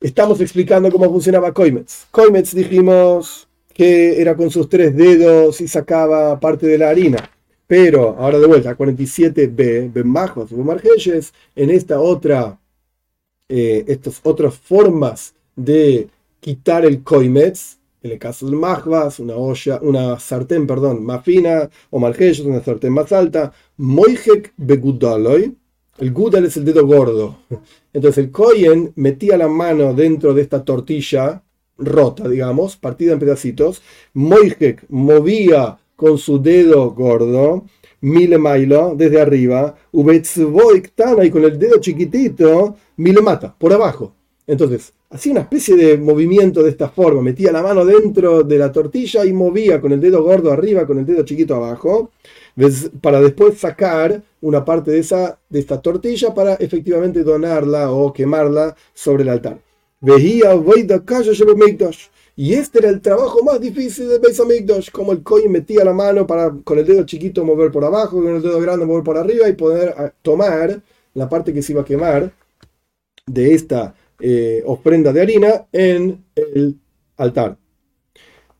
estamos 0.07 0.41
explicando 0.41 0.91
cómo 0.91 1.11
funcionaba 1.11 1.53
koimetz. 1.53 2.07
Koimetz 2.13 2.55
dijimos 2.55 3.49
que 3.75 4.21
era 4.21 4.37
con 4.37 4.51
sus 4.51 4.69
tres 4.69 4.95
dedos 4.95 5.61
y 5.61 5.67
sacaba 5.67 6.39
parte 6.39 6.67
de 6.69 6.79
la 6.79 6.91
harina. 6.91 7.19
Pero 7.67 8.17
ahora 8.17 8.39
de 8.39 8.47
vuelta, 8.47 8.77
47b, 8.77 9.93
Bemajos, 9.93 10.53
Margelles, 10.53 11.35
en 11.57 11.71
esta 11.71 11.99
otra, 11.99 12.61
eh, 13.49 13.85
estas 13.89 14.21
otras 14.23 14.55
formas 14.55 15.35
de 15.57 16.09
quitar 16.39 16.85
el 16.85 17.03
koimetz, 17.03 17.79
en 18.03 18.13
el 18.13 18.19
caso 18.21 18.47
del 18.47 18.55
mahvas, 18.55 19.19
una 19.19 19.35
olla, 19.35 19.81
una 19.83 20.21
sartén, 20.21 20.69
perdón, 20.69 21.05
más 21.05 21.25
fina, 21.25 21.69
o 21.91 21.99
margelles, 21.99 22.39
una 22.39 22.63
sartén 22.63 22.93
más 22.93 23.11
alta, 23.11 23.53
moijek 23.77 24.55
begudaloy, 24.57 25.57
el 25.99 26.13
gudal 26.13 26.45
es 26.45 26.57
el 26.57 26.65
dedo 26.65 26.87
gordo. 26.87 27.39
Entonces 27.93 28.25
el 28.25 28.31
koyen 28.31 28.93
metía 28.97 29.37
la 29.37 29.49
mano 29.49 29.95
dentro 29.95 30.35
de 30.35 30.43
esta 30.43 30.65
tortilla 30.65 31.43
rota, 31.79 32.29
digamos, 32.29 32.77
partida 32.77 33.13
en 33.13 33.19
pedacitos, 33.19 33.83
moijek 34.15 34.87
movía 34.89 35.79
con 35.95 36.19
su 36.19 36.41
dedo 36.41 36.91
gordo, 36.91 37.65
mile 38.01 38.39
mailo, 38.39 38.95
desde 38.97 39.21
arriba, 39.21 39.75
ubetzvoiktana 39.93 41.25
y 41.25 41.31
con 41.31 41.45
el 41.45 41.59
dedo 41.59 41.79
chiquitito, 41.81 42.77
mile 42.97 43.21
mata, 43.21 43.55
por 43.59 43.73
abajo. 43.73 44.15
Entonces, 44.47 44.93
hacía 45.11 45.33
una 45.33 45.41
especie 45.43 45.75
de 45.77 45.99
movimiento 45.99 46.63
de 46.63 46.71
esta 46.71 46.89
forma, 46.89 47.21
metía 47.21 47.51
la 47.51 47.63
mano 47.63 47.85
dentro 47.85 48.43
de 48.43 48.59
la 48.59 48.71
tortilla 48.71 49.25
y 49.25 49.33
movía 49.33 49.81
con 49.81 49.93
el 49.93 50.01
dedo 50.01 50.23
gordo 50.23 50.53
arriba, 50.53 50.87
con 50.87 50.99
el 50.99 51.07
dedo 51.07 51.25
chiquito 51.25 51.57
abajo, 51.57 52.11
para 53.01 53.21
después 53.21 53.59
sacar 53.59 54.23
una 54.41 54.65
parte 54.65 54.93
de, 54.93 55.01
esa, 55.01 55.39
de 55.49 55.59
esta 55.59 55.81
tortilla 55.81 56.33
para 56.33 56.55
efectivamente 56.55 57.25
donarla 57.25 57.91
o 57.91 58.13
quemarla 58.13 58.77
sobre 58.95 59.25
el 59.25 59.31
altar. 59.31 59.59
Veía 60.01 60.55
y 62.39 62.53
este 62.53 62.81
era 62.81 62.91
el 62.91 63.01
trabajo 63.01 63.43
más 63.43 63.59
difícil 63.59 64.11
de 64.11 64.19
Beis 64.19 64.39
Hamikdash, 64.39 64.91
como 64.91 65.13
el 65.13 65.23
Kohen 65.23 65.51
metía 65.51 65.83
la 65.85 65.95
mano 65.95 66.27
para 66.27 66.55
con 66.65 66.79
el 66.79 66.85
dedo 66.85 67.05
chiquito 67.07 67.43
mover 67.45 67.73
por 67.73 67.83
abajo, 67.83 68.23
con 68.23 68.37
el 68.37 68.43
dedo 68.43 68.61
grande 68.61 68.85
mover 68.85 69.03
por 69.03 69.17
arriba 69.17 69.49
y 69.49 69.55
poder 69.55 69.95
ah, 69.97 70.13
tomar 70.21 70.83
la 71.15 71.29
parte 71.31 71.55
que 71.55 71.63
se 71.63 71.73
iba 71.73 71.81
a 71.81 71.85
quemar 71.87 72.31
de 73.27 73.55
esta 73.55 73.95
eh, 74.21 74.63
ofrenda 74.67 75.13
de 75.13 75.21
harina 75.21 75.67
en 75.73 76.25
el 76.35 76.79
altar. 77.17 77.59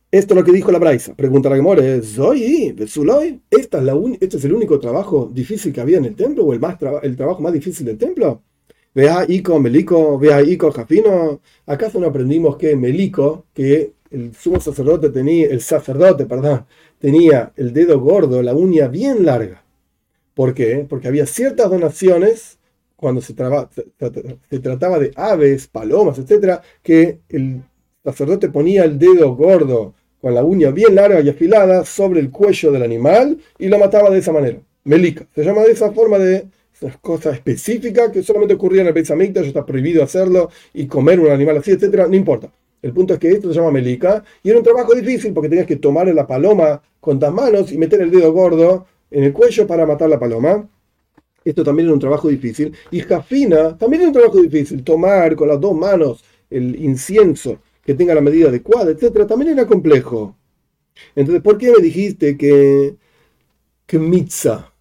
Esto 0.09 0.33
es 0.33 0.39
lo 0.39 0.45
que 0.45 0.53
dijo 0.53 0.71
la 0.71 0.79
Braisa. 0.79 1.13
Pregunta 1.15 1.49
la 1.49 1.57
Gemore, 1.57 2.01
¿Zoy? 2.01 2.73
¿Esta 2.79 3.77
es 3.77 3.83
la 3.83 3.93
¿Este 4.21 4.37
es 4.37 4.45
el 4.45 4.53
único 4.53 4.79
trabajo 4.79 5.29
difícil 5.33 5.73
que 5.73 5.81
había 5.81 5.97
en 5.97 6.05
el 6.05 6.15
templo 6.15 6.45
o 6.45 6.53
el, 6.53 6.59
más 6.59 6.77
el 7.03 7.17
trabajo 7.17 7.41
más 7.41 7.51
difícil 7.51 7.85
del 7.85 7.97
templo? 7.97 8.41
Vea 8.95 9.25
Ico, 9.27 9.59
Melico, 9.59 10.17
vea 10.17 10.41
Ico, 10.41 10.71
Jafino. 10.71 11.41
¿Acaso 11.65 11.99
no 11.99 12.07
aprendimos 12.07 12.57
que 12.57 12.75
Melico, 12.75 13.45
que 13.53 13.93
el 14.09 14.33
sumo 14.33 14.59
sacerdote 14.61 15.09
tenía, 15.09 15.47
el 15.47 15.61
sacerdote, 15.61 16.25
perdón, 16.25 16.65
tenía 16.99 17.51
el 17.57 17.73
dedo 17.73 17.99
gordo, 17.99 18.41
la 18.41 18.55
uña 18.55 18.87
bien 18.87 19.25
larga? 19.25 19.63
¿Por 20.33 20.53
qué? 20.53 20.85
Porque 20.87 21.09
había 21.09 21.25
ciertas 21.25 21.69
donaciones 21.69 22.56
cuando 22.97 23.21
se, 23.21 23.33
trataba 23.33 23.69
de 24.99 25.11
aves, 25.15 25.67
palomas, 25.67 26.19
etcétera, 26.19 26.61
que 26.83 27.19
el 27.29 27.61
sacerdote 28.03 28.49
ponía 28.49 28.83
el 28.83 28.99
dedo 28.99 29.35
gordo 29.35 29.93
con 30.19 30.33
la 30.33 30.43
uña 30.43 30.71
bien 30.71 30.95
larga 30.95 31.21
y 31.21 31.29
afilada 31.29 31.85
sobre 31.85 32.19
el 32.19 32.31
cuello 32.31 32.71
del 32.71 32.83
animal 32.83 33.37
y 33.59 33.67
lo 33.67 33.77
mataba 33.77 34.09
de 34.09 34.19
esa 34.19 34.33
manera. 34.33 34.59
Melica. 34.83 35.27
Se 35.35 35.43
llama 35.43 35.61
de 35.61 35.71
esa 35.71 35.91
forma 35.91 36.17
de 36.17 36.47
una 36.81 36.93
cosa 37.01 37.31
específica 37.31 38.11
que 38.11 38.23
solamente 38.23 38.55
ocurría 38.55 38.81
en 38.81 38.87
el 38.87 38.93
Beit 38.93 39.07
ya 39.07 39.41
está 39.41 39.65
prohibido 39.65 40.03
hacerlo 40.03 40.49
y 40.73 40.87
comer 40.87 41.19
un 41.19 41.29
animal 41.29 41.57
así, 41.57 41.71
etcétera, 41.71 42.07
no 42.07 42.15
importa. 42.15 42.51
El 42.81 42.93
punto 42.93 43.13
es 43.13 43.19
que 43.19 43.29
esto 43.29 43.49
se 43.49 43.59
llama 43.59 43.71
melica 43.71 44.23
y 44.41 44.49
era 44.49 44.59
un 44.59 44.63
trabajo 44.63 44.93
difícil 44.95 45.33
porque 45.33 45.49
tenías 45.49 45.67
que 45.67 45.75
tomar 45.75 46.07
la 46.07 46.25
paloma 46.25 46.81
con 46.99 47.19
las 47.19 47.33
manos 47.33 47.71
y 47.71 47.77
meter 47.77 48.01
el 48.01 48.11
dedo 48.11 48.31
gordo 48.31 48.85
en 49.11 49.23
el 49.23 49.33
cuello 49.33 49.67
para 49.67 49.85
matar 49.85 50.09
la 50.09 50.19
paloma. 50.19 50.67
Esto 51.49 51.63
también 51.63 51.87
era 51.87 51.93
un 51.93 51.99
trabajo 51.99 52.27
difícil. 52.27 52.73
Y 52.91 52.99
Jafina 52.99 53.77
también 53.77 54.01
era 54.01 54.09
un 54.09 54.13
trabajo 54.13 54.41
difícil. 54.41 54.83
Tomar 54.83 55.35
con 55.35 55.47
las 55.47 55.61
dos 55.61 55.73
manos 55.75 56.23
el 56.49 56.75
incienso 56.83 57.59
que 57.85 57.93
tenga 57.93 58.13
la 58.13 58.19
medida 58.21 58.49
adecuada, 58.49 58.91
etcétera, 58.91 59.25
también 59.25 59.51
era 59.51 59.65
complejo. 59.65 60.35
Entonces, 61.15 61.41
¿por 61.41 61.57
qué 61.57 61.71
me 61.71 61.81
dijiste 61.81 62.35
que, 62.37 62.95
que 63.85 63.97
mitza 63.97 64.73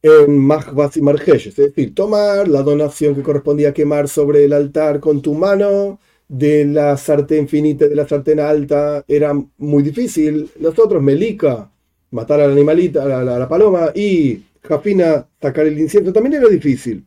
en 0.00 0.38
Mahvas 0.38 0.96
y 0.96 1.02
Margeshes? 1.02 1.58
Es 1.58 1.74
decir, 1.74 1.96
tomar 1.96 2.46
la 2.46 2.62
donación 2.62 3.16
que 3.16 3.22
correspondía 3.22 3.74
quemar 3.74 4.06
sobre 4.06 4.44
el 4.44 4.52
altar 4.52 5.00
con 5.00 5.20
tu 5.20 5.34
mano 5.34 5.98
de 6.28 6.64
la 6.64 6.96
sartén 6.96 7.48
finita, 7.48 7.88
de 7.88 7.96
la 7.96 8.06
sartén 8.06 8.38
alta, 8.38 9.04
era 9.08 9.34
muy 9.56 9.82
difícil. 9.82 10.48
Nosotros, 10.60 11.02
Melica, 11.02 11.68
matar 12.12 12.40
al 12.40 12.52
animalita, 12.52 13.02
a 13.02 13.24
la, 13.24 13.34
a 13.34 13.38
la 13.40 13.48
paloma, 13.48 13.90
y 13.96 14.42
Jafina 14.68 15.26
sacar 15.40 15.66
el 15.66 15.78
incienso 15.78 16.12
también 16.12 16.34
era 16.34 16.48
difícil. 16.48 17.04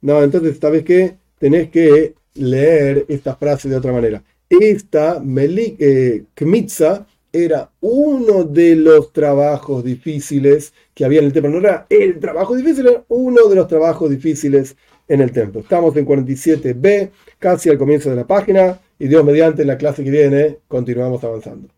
No, 0.00 0.22
entonces, 0.22 0.58
¿sabes 0.60 0.84
qué? 0.84 1.16
Tenés 1.38 1.70
que 1.70 2.14
leer 2.34 3.04
esta 3.08 3.34
frase 3.34 3.68
de 3.68 3.76
otra 3.76 3.92
manera. 3.92 4.22
Esta 4.48 5.20
eh, 5.26 6.24
Kmitza 6.34 7.06
era 7.32 7.70
uno 7.80 8.44
de 8.44 8.76
los 8.76 9.12
trabajos 9.12 9.82
difíciles 9.84 10.72
que 10.94 11.04
había 11.04 11.18
en 11.18 11.26
el 11.26 11.32
templo. 11.32 11.50
No 11.50 11.58
era 11.58 11.86
el 11.90 12.20
trabajo 12.20 12.54
difícil, 12.54 12.86
era 12.86 13.04
uno 13.08 13.48
de 13.48 13.56
los 13.56 13.66
trabajos 13.66 14.08
difíciles 14.08 14.76
en 15.08 15.20
el 15.20 15.32
templo. 15.32 15.60
Estamos 15.60 15.96
en 15.96 16.06
47b, 16.06 17.10
casi 17.40 17.70
al 17.70 17.78
comienzo 17.78 18.10
de 18.10 18.16
la 18.16 18.26
página, 18.26 18.80
y 18.98 19.08
Dios 19.08 19.24
mediante 19.24 19.62
en 19.62 19.68
la 19.68 19.78
clase 19.78 20.04
que 20.04 20.10
viene 20.10 20.58
continuamos 20.68 21.22
avanzando. 21.24 21.68